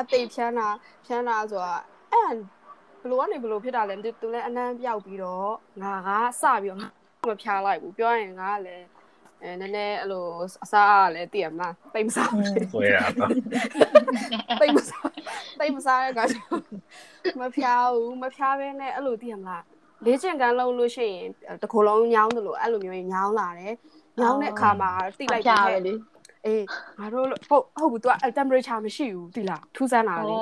[0.00, 0.68] အသေးဖြန်းတာ
[1.06, 1.74] ဖြန်းတာဆိုတာ
[2.12, 2.34] အဲ့
[3.02, 6.10] ဘလို့ကနေဘလို့ဖြစ်တာလဲသူလည်းအနမ်းပြောက်ပြီးတော့ငါက
[6.40, 6.80] စပြီးတော့
[7.28, 8.86] မဖြားလိုက်ဘူးပြောရင်ငါကလည်း
[9.44, 10.26] အဲနည်းနည်းအဲ့လို
[10.64, 13.30] အစားလည်းတည်ရမလားတိတ်မစားဘူးဆွဲရတော့
[14.60, 15.08] တိတ်မစား
[15.60, 16.20] တိတ်မစားတဲ့က
[17.40, 19.62] မဖျားဘူးမဖျားဘဲနဲ့အဲ့လိုတည်ရမလား
[20.04, 21.28] လေးချင်ကန်လုံးလို့ရှိရင်
[21.62, 23.74] တခုလုံးညောင်းတယ်လို့အဲ့လိုမျိုးညောင်းလာတယ်
[24.20, 25.94] ညောင်းတဲ့အခါမှာတိလိုက်တယ်လေ
[26.46, 26.64] အေး
[26.98, 30.36] ငါတို့ဟုတ်ဟုတ်ဘူး तू က temperature မရှိဘူးတိလားထူးဆန်းတာလေ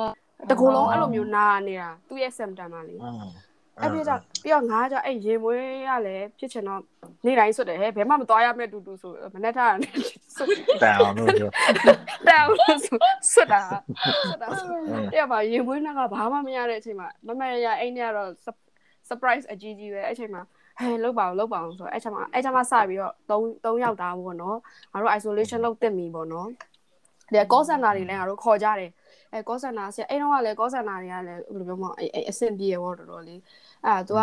[0.51, 2.97] တကူလုံးအဲ့လိုမျိုးနာနေတာသူ့ရဲ့ symptom ပါလေ
[3.83, 6.81] အဲ့ပြတော့ပြီးတော့ငါကအဲ့ရေမွေးရလဲဖြစ်ချင်တော့
[7.25, 9.75] နေ့တိုင်းဆွတ်တယ်ဟဲ့ဘယ်မှမသွားရမဲ့တူတူဆိုမနေ့ထား
[10.37, 10.49] ဆွတ်
[10.83, 11.51] တန်အောင်လို့ပြော
[12.27, 12.79] တန်အောင်လို့
[13.33, 13.63] ဆွတ်တာ
[14.29, 14.49] ဆွတ်တာ
[15.15, 18.31] အဲ့မှာရေမွေးနာကဘာမှမရတဲ့အချိန်မှာမမရအိမ်ထဲကတော့
[19.09, 20.43] surprise အကြီးကြီးပဲအဲ့ချိန်မှာ
[20.81, 24.59] ဟဲ့လောက်ပါအောင်လောက်ပါအောင်ဆိုတော့အဲ့ချိန်မှာအဲ့ချိန်မှာစပြီးတော့3 3ယောက်သားပေါ့နော်
[24.93, 26.49] ငါတို့ isolation လုပ်တက်ပြီပေါ့နော်
[27.33, 28.91] ဒီ call center တွေလည်းငါတို့ခေါ်ကြတယ်
[29.33, 33.41] အဲ call center ဆရာအဲ့တော့ကလည်း call center တွေကလည်းဘယ်လိုပြောမလဲအဲအဆင်ပြေရောတော်တော်လေး
[33.87, 34.21] အဲသူက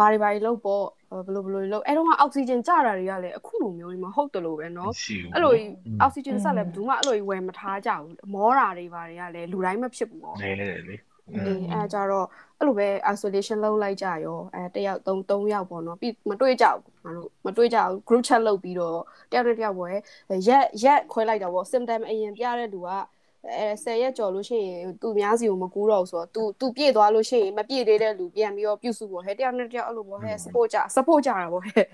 [0.00, 0.84] ဘာတွေဘာတွေလုပ်ပေါ့
[1.26, 4.90] ဘယ်လိုဘယ်လိုလုပ်အဲ့တော့ကအောက်ဆီဂျင်ကျတာတွေကလည်းအခုလိုမျိုးတွေမဟုတ်တလို့ပဲเนาะ
[5.34, 5.52] အဲ့လို
[6.00, 10.96] အောက်ဆီဂျင်ဆက်လည်းဘယ်သူမှအဲ့လိုဝယ်မထားကြဘူးမောတာတွေဘာတွေကလည်းလူတိုင်းမဖြစ်ဘူးပေါ့နေတယ်လေ
[11.30, 12.26] အဲအဲကြတော့
[12.58, 18.98] အဲ့လိုပဲ isolation လုပ်လိုက်ကြရောအဲတယောက်၃၃ယောက်ပေါ့နော်ပြီးမတွေ့ကြဘူးငါတို့မတွေ့ကြဘူး group chat လုပ်ပြီးတော့
[19.30, 20.02] တယောက်တယောက်ပေါ့ရက်
[20.84, 22.90] ရက်ခွဲလိုက်တာပေါ့ symptom အရင်ပြတဲ့လူက
[23.50, 31.84] အဲ10ရက်ကြော်လို့ရှိရင်သူများစီကိုမကူးတော့ဘူးဆိုတော့ तू तू ပြည့်သွားလို့ရှိရင်မပြည့်သေးတဲ့လူပြန်ပြီးတော့ပြုစုဖို့ဟဲ့တယောက်နဲ့တယောက်အဲ့လိုပေါ့ဟဲ့ support ကြ support ကြတာပေါ့ဟဲ့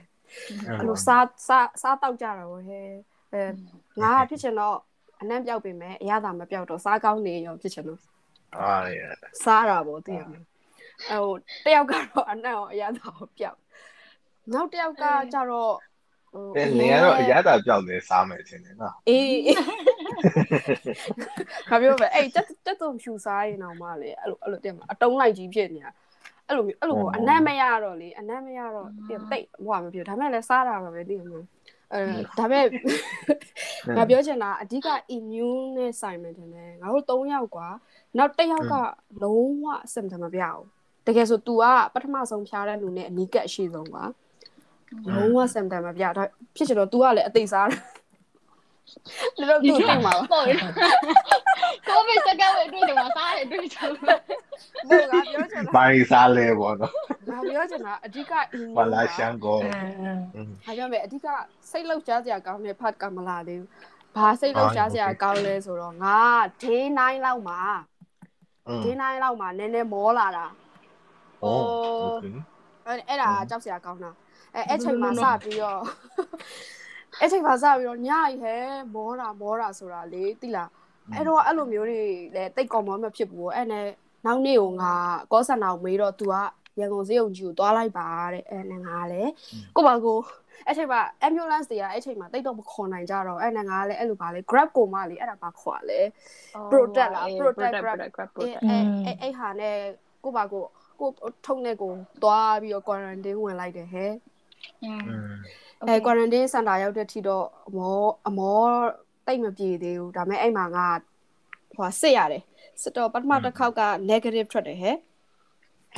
[0.79, 2.87] အဲ့လိုစားစားစားတောက်ကြတာပေါ့ဟဲ့
[3.33, 3.43] အဲ
[4.03, 4.77] ငါဖြစ်ချင်တော့
[5.21, 8.01] အနံ့ပြောက်ပြင်မယ်အရသာမပြောက်တော့စားကောင်းနေရောဖြစ်ချင်တော့
[8.57, 9.01] အာရ
[9.45, 10.45] စားတာပေါ့သိရမလား
[11.11, 11.35] အဲဟို
[11.65, 13.59] တယောက်ကတော့အနံ့ရောအရသာကိုပြောက်
[14.53, 15.75] နောက်တယောက်ကကြတော့
[16.35, 19.27] အဲနေရတော့အရသာပြောက်နေစားမယ်ထင်တယ်နော်အေး
[21.69, 25.93] ခါပြောပဲအဲ့တက်တက်တုံဖြူစားရင်တော့မှလေအဲ့လိုအဲ့လိုတင်မအတုံးလိုက်ကြီးဖြစ်နေတာ
[26.49, 29.41] အဲ့လိုမျိုးအဲ့လိုအနမ်းမရတော့လေအနမ်းမရတော့တိတ်ဟို
[29.79, 31.45] ကမပြောဒါမဲ့လည်းစားတာပဲပဲသိရမလား
[31.93, 32.01] အဲ
[32.39, 32.67] ဒါပေမဲ့
[33.97, 37.69] ငါပြောချင်တာအဓိက immune နဲ့ဆိုင်မယ်တင်တယ်ငါတို့၃ယောက်ကွာ
[38.19, 38.75] နောက်တစ်ယောက်က
[39.23, 40.65] လုံးဝ symptom မပြဘူး
[41.07, 44.05] တကယ်ဆို तू ကပထမဆုံးဖျားတဲ့လူနဲ့အနီးကပ်အရှိဆုံးကွာ
[45.15, 46.23] လုံးဝ symptom မပြဒါ
[46.57, 47.81] ဖြစ်ချင်တော့ तू ကလည်းအသိစားတယ်
[49.38, 50.44] တို့သူတင်မှာပေါ့
[51.88, 54.18] ကိုဗစ်စကားဝယ်တွေ့တယ်မှာစားတယ်တွေ့ချင်တယ်
[54.88, 56.92] ဘူးငါပြောချင်တာမိုင်းစားလဲပေါ့နော်
[57.31, 58.33] ငါပြောချင်တာအဓိက
[58.77, 59.59] မလာရှန်ကော
[60.64, 61.27] ဟာကြောင့်ပဲအဓိက
[61.70, 63.68] စိတ်လောက်ကြားစရာကောင်းတဲ့ part ကမလာသေးဘူး
[64.16, 66.18] ဘာစိတ်လောက်ရှားစရာကောင်းလဲဆိုတော့ငါ
[66.62, 67.61] day 9လောက်မှာ
[68.85, 70.46] day 9လောက်မှာနည်းနည်းမောလာတာ
[71.42, 71.57] ဟော
[72.87, 74.11] အဲ့အဲ့ဒါကြောက်စရာကောင်းတာ
[74.55, 75.81] အဲ့အဲ့ချိန်မှာစပြီးတော့
[77.21, 78.57] အဲ့ချိန်မှာစပြီးတော့ညကြီးဟဲ
[78.94, 80.71] မောတာမောတာဆိုတာလေတိလား
[81.14, 82.01] အဲ့တော့အဲ့လိုမျိုးတွေ
[82.35, 83.87] လည်းတိတ်ကော်မောမဖြစ်ဘူးအဲ့နဲ့
[84.27, 84.92] နောက်နေ့ကိုငါ
[85.33, 86.35] ကောဆန်နာကိုမေးတော့ तू က
[86.81, 89.31] ရန်ကုန်စေးုံကြီးကိုသွားလိုက်ပါတဲ့အဲ့နဲ့ငါလည်း
[89.77, 90.18] ကိုပါကို
[90.66, 96.01] အဲ့ချိန်မှာ ambulance တွေကအဲ့ချိန်မှာတိတ်တော့မခေါ်နိုင်ကြတော့အဲ့နဲ့ငါလည်းအဲ့လိုပါလေ grab ကိုမှလေအဲ့ဒါပါခေါ်လဲ
[96.71, 97.73] protect လား protect
[98.16, 98.29] grab
[98.68, 99.77] အဲ့အဲ့အဲ့ဟာနဲ့
[100.25, 100.62] ကိုပါကို
[101.01, 101.11] ကို
[101.47, 101.92] ထုံနဲ့ကို
[102.23, 104.12] သွားပြီးတော့ quarantine ဝင်လိုက်တယ်ဟဲ့
[105.83, 108.61] အဲ quarantine center ရောက်တဲ့အထိတော့အမောအမော
[109.27, 110.87] တိတ်မပြေသေးဘူးဒါပေမဲ့အဲ့မှာငါ
[111.77, 112.43] ဟိုစစ်ရတယ်
[112.83, 114.97] စစ်တော့ပထမတစ်ခေါက်က negative ထွက်တယ်ဟဲ့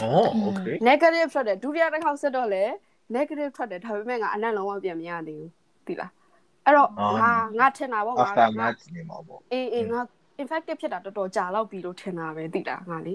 [0.00, 2.64] အော် okay negative ထွက်တယ်ဒုတိယတစ်ခေါက်စစ်တော့လေ
[3.16, 6.12] negative ထွက်တယ်ဒါပေမဲ့ငါအနက်လုံးဝပြန်မရသေးဘူးဒီလား
[6.66, 6.90] အဲ့တော့
[7.22, 10.00] ငါငါထင်တာပေါ့ငါ after match နေမှာပေါ့အေးအေးငါ
[10.42, 13.14] infective ဖြစ်တာတော်တော်ကြာလောက်ပြီလို့ထင်တာပဲသိလားငါလေ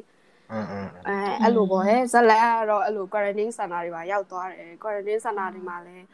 [0.51, 6.05] အဲအဲ့လိုပေါ့ဟဲ့ဇက်လက်ကတော့အဲ့လို quarantine center တွေပါရောက်သွားတယ် quarantine center တွေမှာလည်း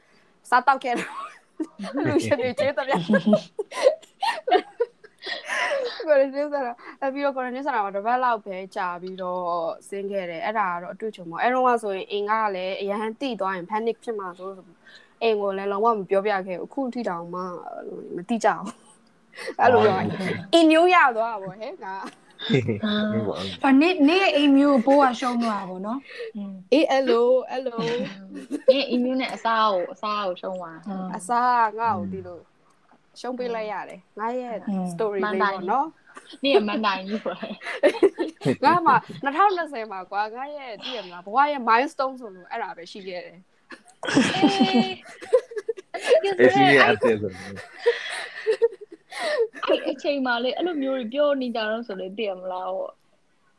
[0.50, 1.08] စားတောက်ခဲ့တယ်
[2.06, 2.98] လူရှင်တွေကျေးတယ်ဗျာ
[6.06, 9.44] quarantine center အပြီးတော့ quarantine center မှာတစ်ပတ်လောက်ပဲကြာပြီးတော့
[9.88, 14.50] ဆင်းခဲ့တယ်အဲ့ဒါကတော့အတွေ့အကြုံပေါ့အဲ့တော့ကဆိုရင်အင်ကလည်းအရန်တိသွားရင် panic ဖြစ်မှာဆို
[15.22, 17.42] အိမ်ကိုလည်းလုံးဝမပြောပြခဲ့ဘူးအခုထိတောင်မှ
[18.16, 18.74] မတိကြဘူး
[19.60, 19.98] အဲ့လိုရော
[20.54, 21.94] အင်းညိုးရသွားပါဘောဟဲ့ငါ
[23.64, 26.00] အာနေ့နေ့အိမ်မျိုးပိုးကရှုံးသွားပါတော့
[26.74, 27.82] အေးအဲ့လိုအဲ့လို
[28.70, 30.78] နေ့အိမ်မျိုးနဲ့အစားကိုအစားကိုရှုံးသွား
[31.16, 32.40] အစားငါ့ကိုဒီလို
[33.20, 34.56] ရှုံးပေးလိုက်ရတယ်ငါရဲ့
[34.94, 35.88] story လေးပေါ့နော်
[36.44, 37.38] နေ့အမှန်တိုင်းကြီးပေါ့
[38.66, 43.40] ငါမှ2020မှာကွာငါရဲ့တည်ရမလားဘဝရဲ့ milestone ဆိုလို့အဲ့ဒါပဲရှိခဲ့တယ်
[46.40, 47.32] အေးရှိရအတဲ့ဆို
[49.68, 52.90] အဲ့အချိန်မှလေအဲ့လိုမျိုးပြောနေကြတော့ဆိုလေတည်ရမလားဟို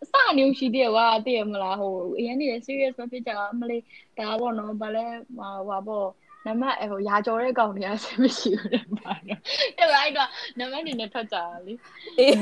[0.03, 3.83] အစနေရှိတယ်ကွာတည်ရမလားဟိုအရင်နေ serious မဖြစ်ကြအောင်မလေး
[4.19, 6.09] ဒါပေါ့နော်ဗာလဲဟိုပေါ့
[6.47, 9.41] နံပါတ်ဟိုရာကျော်တဲ့ကောင်တွေကဆင်မရှိဘူးလေပါတော့
[9.79, 11.75] အဲ့ဒါအဲ့တော့နံပါတ်နေနဲ့ထွက်ကြတာလေ
[12.19, 12.35] အေး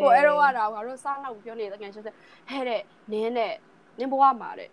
[0.00, 2.14] ဟိုအဲ့တော့ကတော့ငါတို့စားနောက်ပြောနေတဲ့တကယ်ချင်းဟဲ့
[2.68, 3.54] တဲ့နင်းနဲ့
[3.98, 4.70] နင်းဘဝမှာတဲ့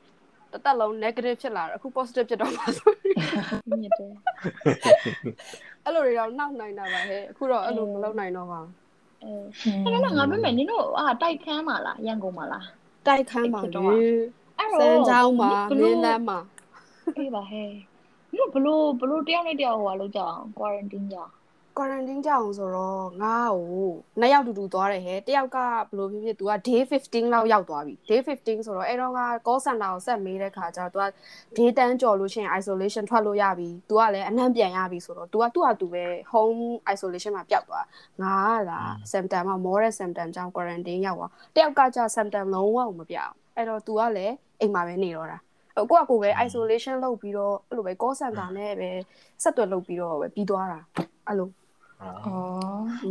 [0.54, 2.92] တသက်လုံး negative ဖြစ်လာတော့အခု positive ဖြစ်တော့မှာဆို
[3.82, 4.14] မြစ်တယ်
[5.86, 8.62] အဲ့လိုတွေတော့နောက်နိုင်တာပါဟဲ့အခုတော့အဲ့လိုမလုပ်နိုင်တော့ပါ
[9.24, 9.32] အဲ
[9.86, 12.66] အဲ့တော့ငါမမေနင်တို့အာတိုက်ခန်းမှာလားရန်ကုန်မှာလား
[13.08, 16.40] တိုက်ခန်းမှာလေအဲ့တော့စမ်းချောင်းမှာမင်းလမ်းမှာ
[17.18, 17.70] အေးပါဟဲ့
[18.54, 21.32] ဘလို့ဘလို့တယောက်နဲ့တယောက်ဟိုဟာလောက်ကြအောင် quarantine ကြအောင်
[21.78, 31.06] quarantine ကြအောင်ဆိုတော့ငါ့ကိုနှစ်ယောက်တူတူသွားတယ်ဟဲ့တယောက်ကဘယ်လိုဖြစ်ဖြစ် तू က day 15လောက်ရောက်သွားပြီ day 15ဆိုတော့အဲ့တော့က call center ကိုဆက်မေးတဲ့ခါကျတော့ तू က
[31.58, 37.86] day တန်းကျော်လို့ရှိရင် isolation ထွက်လို့ရပြီ तू ကလည်းအနှံ့ပြန်ရပြီဆိုတော့ तू ကသူ့ဟာ तू ပဲ home isolation မှာပျောက်သွား
[38.22, 45.40] ငါကလား symptom မှာ more symptom ကြောင့် quarantine ရောက်သွားတယောက်ကကျ symptom လုံးဝမပြောင်းအဲ့တော့ तू ကလည်းအိမ်မှာပဲနေတော့တာ
[45.76, 48.90] ကိုကကိုပဲ isolation လုပ်ပြီးတော့အဲ့လိုပဲ call center နဲ့ပဲ
[49.44, 50.80] ဆက်သွယ်လုပ်ပြီးတော့ပဲပြီးသွားတာ
[51.28, 51.50] အဲ့လို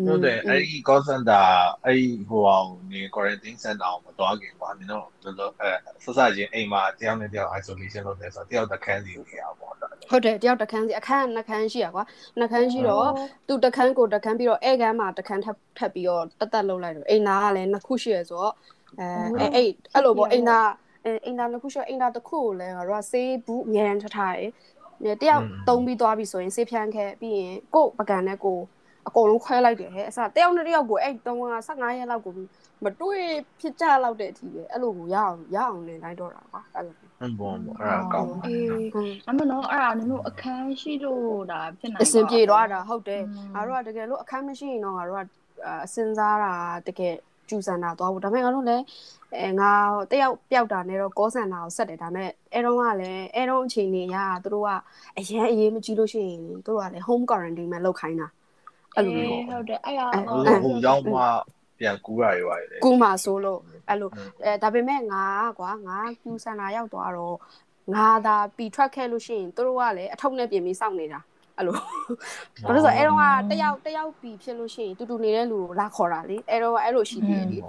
[0.06, 1.44] ဟုတ်တယ်အဲ့ဒီ call center
[1.84, 5.70] အဲ့ဒီဟိုအောင်နေ quarantine center အောင်မသွားခင်ကွာနင်တို့ဘယ်လိုအဲ
[6.04, 9.70] ဆက်စချင်းအိမ်မှာတယောက်နဲ့တယောက် isolation လုပ်တယ်ဆိုတော့တယောက်တခန်းစီနေရပါဘော
[10.10, 12.04] ဟုတ်တယ်တယောက်တခန်းစီအခန်းနှစ်ခန်းရှိရကွာ
[12.38, 13.08] နှစ်ခန်းရှိတော့
[13.48, 18.54] သူတခန်းကိုတခန်းပြီးတော့အဲခန်းမှာတခန်းထပ်ထပ်ပြီးတော့တက်တက်လုပ်လိုက်တော့အိမ်သားကလည်းနှစ်ခုရှိရဆိုတော့
[19.00, 20.68] အဲအဲ့အဲ့လိုပေါ့အိမ်သား
[21.04, 28.58] အဲအိမ်သာတစ်ခုရှော့အိမ်သာတစ်ခုကိုလည်းငါတို့ကဆေးဘူးအများတန်းထထားတယ်တယောက်တုံးပြီးသွားပြီဆိုရင်ဆေးဖြန်းခဲ့ပြီးရင်ကို့ပကံနဲ့ကို
[29.08, 32.32] အကုန်လုံးခွဲလိုက်တယ်ဟဲ့အစတယောက်နဲ့တယောက်ကိုအဲ့တုံးက15ရက်လောက်ကို
[32.84, 33.24] မတွေ့
[33.60, 38.68] ဖြစ်ကြလောက်တဲ့အထိပဲအဲ့လိုကိုရအောင်ရအောင်နေလိုက်တော့တာကွာအဲ့လိုဟုတ်ပါဘူးအဲ့ဒါကောင်းပါအေး
[39.28, 43.22] အမနော်အဲ့ဒါနင်တို့အခန်းရှိလို့ဒါဖြစ်နိုင်အဆင်ပြေတော့တာဟုတ်တယ်
[43.54, 45.20] ငါတို့ကတကယ်လို့အခန်းမရှိရင်တော့ငါတို့က
[45.84, 46.52] အစင်စားတာ
[46.88, 47.14] တကယ်
[47.48, 48.84] ကျူဆန်တာသွားဖို့ဒါပေမဲ့ငါတို့လည်း
[49.38, 49.70] အဲငါ
[50.10, 54.70] တယောက်ပျောက်တာနဲ့တော့ကောဆန်တာကိုဆက်တယ်ဒါပေမဲ့အဲတော့ကလည်းအဲတော့အချိန်နေရသူတို့က
[55.18, 58.28] အရန်အေးမကြည့်လို့ရှိရင်သူတို့ကလည်း home quarantine မှာလောက်ခိုင်းတာ
[58.96, 60.00] အဲ့လိုမျိုးဟုတ်တယ်အဲ့ရ
[60.64, 61.22] ဟိုကြောင့်မှ
[61.78, 64.10] ပြန်ကူးရရွာရကူးမှာဆိုလို့အဲ့လို
[64.44, 65.24] အဲဒါပေမဲ့ငါ
[65.58, 67.36] ကွာငါကျူဆန်တာရောက်သွားတော့
[67.94, 71.20] ငါသာပီထွက်ခဲ့လို့ရှိရင်သူတို့ကလည်းအထုပ်နဲ့ပြင်ပြီးစောင့်နေတာ
[71.60, 77.62] အဲ့လိုဘာလို့ဆိုအဲ့တော့ကတယောက်တယောက်ပြီဖြစ်လို့ရှိရင်တူတူနေတဲ့လူကိုလာခေါ်တာလေအဲ့တော့အဲ့လိုရှိသေးတယ်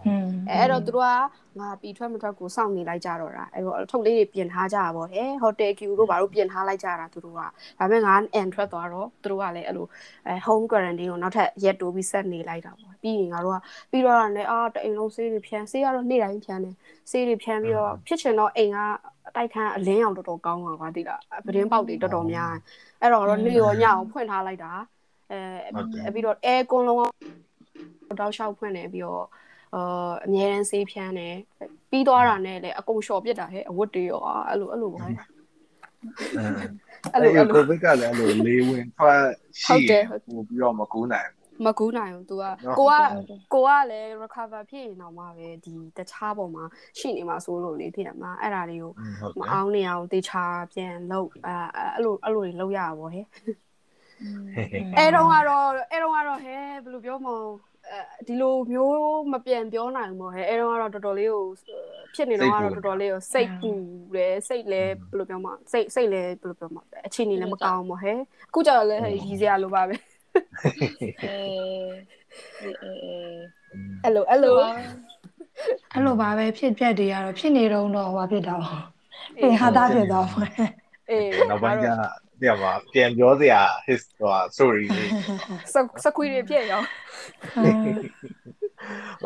[0.52, 1.12] အဲ့တော့သူတို့က
[1.60, 7.48] ငါပြီထွက်မထွက်ကိုစောင့်နေလိုက်ကြတော့တာအဲ့တော့ထုတ်လေးတွေပြင်ထားကြတာပေါ့ဟဲဟိုတယ်ကျူတို့ဘာလို့ပြင်ထားလိုက်ကြတာသူတို့ကဒါ
[7.80, 9.88] ပေမဲ့ငါအန်ထွက်သွားတော့သူတို့ကလည်းအဲ့လို
[10.28, 13.58] အဲ home quarantine ကိုနောက်ထပ်ရက်တိုးပြီးဆက်နေလိုက်တာပေါ့ပြီးရင်ငါတို့က
[13.92, 16.76] ပြီးတော့လည်းအာတအိမ်လုံးဆေးတွေဖြန်းဆေးကတော့နေ့တိုင်းဖြန်းတယ်
[17.12, 18.78] ဆေးတွေဖြန်းပြီးတော့ဖြစ်ချင်တော့အိမ်က
[19.21, 22.54] အတိုက်ခန်းအလင်းအောင်တော်တော်ကောင်းတာကွာသိလားပဒင်းပေါက်တွေတော်တော်များ
[23.02, 24.72] အဲ့တော့နေရောညအောင်ဖွင့်ထားလိုက်တာ
[25.32, 27.00] အဲပြီးတော့အဲကွန်လုံး
[28.20, 29.26] တောက်လျှောက်ဖွင့်နေပြီးတော့
[29.76, 31.36] အာအများရန်ဆေးဖြန်းတယ်
[31.90, 35.00] ပြီးသွားတာနဲ့လည်းအကုန်လျှော်ပြစ်တာဟဲ့အဝတ်တွေရောအဲ့လိုအဲ့လိုပါ
[37.14, 39.22] အဲ့လိုအဲ့လိုကိုဗစ်ကလည်းအဲ့လိုလေးဝင်ထွက်
[39.62, 41.30] ရှိတယ်ပို့ပြီးတော့မကူးနိုင်
[41.66, 42.44] မကူးနိုင်ဘူး तू က
[42.80, 42.94] ကိုက
[43.54, 46.64] ကိုကလည်း recover ဖြစ်ရင်တော့မှပဲဒီတခြားပုံမှာ
[46.98, 48.92] ရှိနေမှာဆိုလို့လေဖြစ်ရမှာအဲ့ဒါလေးကို
[49.40, 50.44] မအောင်နေအောင်တေချာ
[50.74, 53.26] ပြန်လုပ်အဲအဲ့လိုအဲ့လိုတွေလုပ်ရပါဘောဟဲ့
[54.98, 57.42] အဲ့တော့ကတော့အဲ့တော့ကတော့ဟဲ့ဘယ်လိုပြောမလဲ
[58.28, 61.46] ဒီလိုမျိုးမပြန်ပြောနိုင်ဘူးဟဲ့အဲ့တော့ကတော့တော်တော်လေးကို
[62.16, 63.72] ဖြစ်နေတော့ကတော့တော်တော်လေးကိုစိတ်ပူ
[64.16, 68.18] တယ်စိတ်လည်းဘယ်လိုပြောမလဲစိတ်စိတ်လည်းဘယ်လိုပြောမလဲအခြေအနေလည်းမကောင်းဘူးဟဲ့
[68.50, 69.96] အခုကျတော့လည်းရည်စရာလိုပါပဲ
[74.04, 74.56] အဲ့လိုအဲ့လို
[75.94, 78.74] အဲ့လိုပါပဲဖြစ်ပြက်တွေကတော့ဖြစ်နေတော့တော့ဟောဖြစ်တာပါ
[79.40, 80.42] အေးဟာတာဖြစ်သွားပါ
[81.10, 81.88] အေးနောက်ပိုင်းကျ
[82.42, 85.10] တဲ့မှာပြန်ပြောစရာ his ဟို story လေး
[86.04, 86.82] စကွီတွေဖြစ်ရော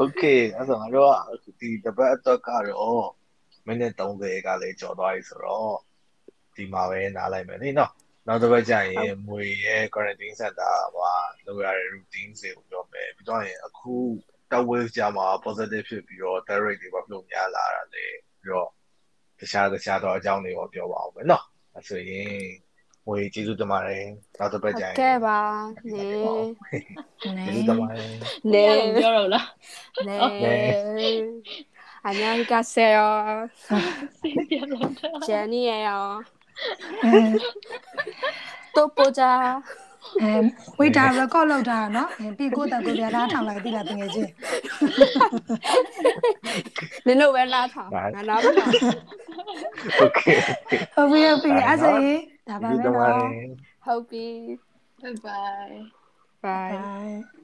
[0.01, 1.09] Okay အဲ့တော့ငါတို့
[1.43, 3.05] ကဒီတပတ်အတွက်ကတော့
[3.67, 5.75] မိနစ်30ကလည်းကြော်သွားပြီဆိုတော့
[6.55, 7.91] ဒီမှာပဲနားလိုက်မယ်နိနော်
[8.27, 11.13] နောက်တစ်ပတ်ကျရင်မွေရဲ့ quarantine center မှာ
[11.45, 13.93] လုပ်ရတဲ့ routine တွေကိုပြောမယ်ပြီးတော့ရင်အခု
[14.51, 18.05] top wave ကြမှာ positive ဖြစ်ပြီးတော့ death rate တွေပါပြုံများလာတာလေ
[18.41, 18.69] ပြီးတော့
[19.39, 21.43] တခြားတခြားတော့အကြောင်းတွေရောပြောပါအောင်မယ်နော်
[21.75, 22.35] အဲဆိုရင်
[23.05, 24.05] မွေကျေးဇူးတင်ပါတယ်
[24.39, 25.39] နောက်တစ်ပတ်ကျရင်ကဲပါ
[25.93, 26.07] နေ
[27.21, 28.07] ကျေးဇူးတင်ပါတယ်
[28.53, 28.65] နေ
[28.95, 29.47] ပြောရလား
[30.07, 30.17] နေ
[32.05, 33.01] 안녕히가세요
[35.25, 35.89] 제니예요
[38.75, 39.23] တော့ပိုကြ
[40.21, 40.31] အဲ
[40.79, 44.31] ဝေတာ record လုပ်တာเนาะပြီးကိုတက်ကိုပြလားထောင်လိုက်ပြီလားတကယ်ချင်း
[47.05, 48.69] နင်တို့ပဲလားထောင်ငါလားမလား
[50.03, 50.37] Okay
[50.95, 53.19] ဟုတ်ပြီဟုတ်ပြီအဲ့ဆိုရင်ဒါပါပဲเนาะ
[53.85, 54.27] ဟုတ်ပြီ
[55.01, 55.77] Bye bye
[56.43, 57.34] bye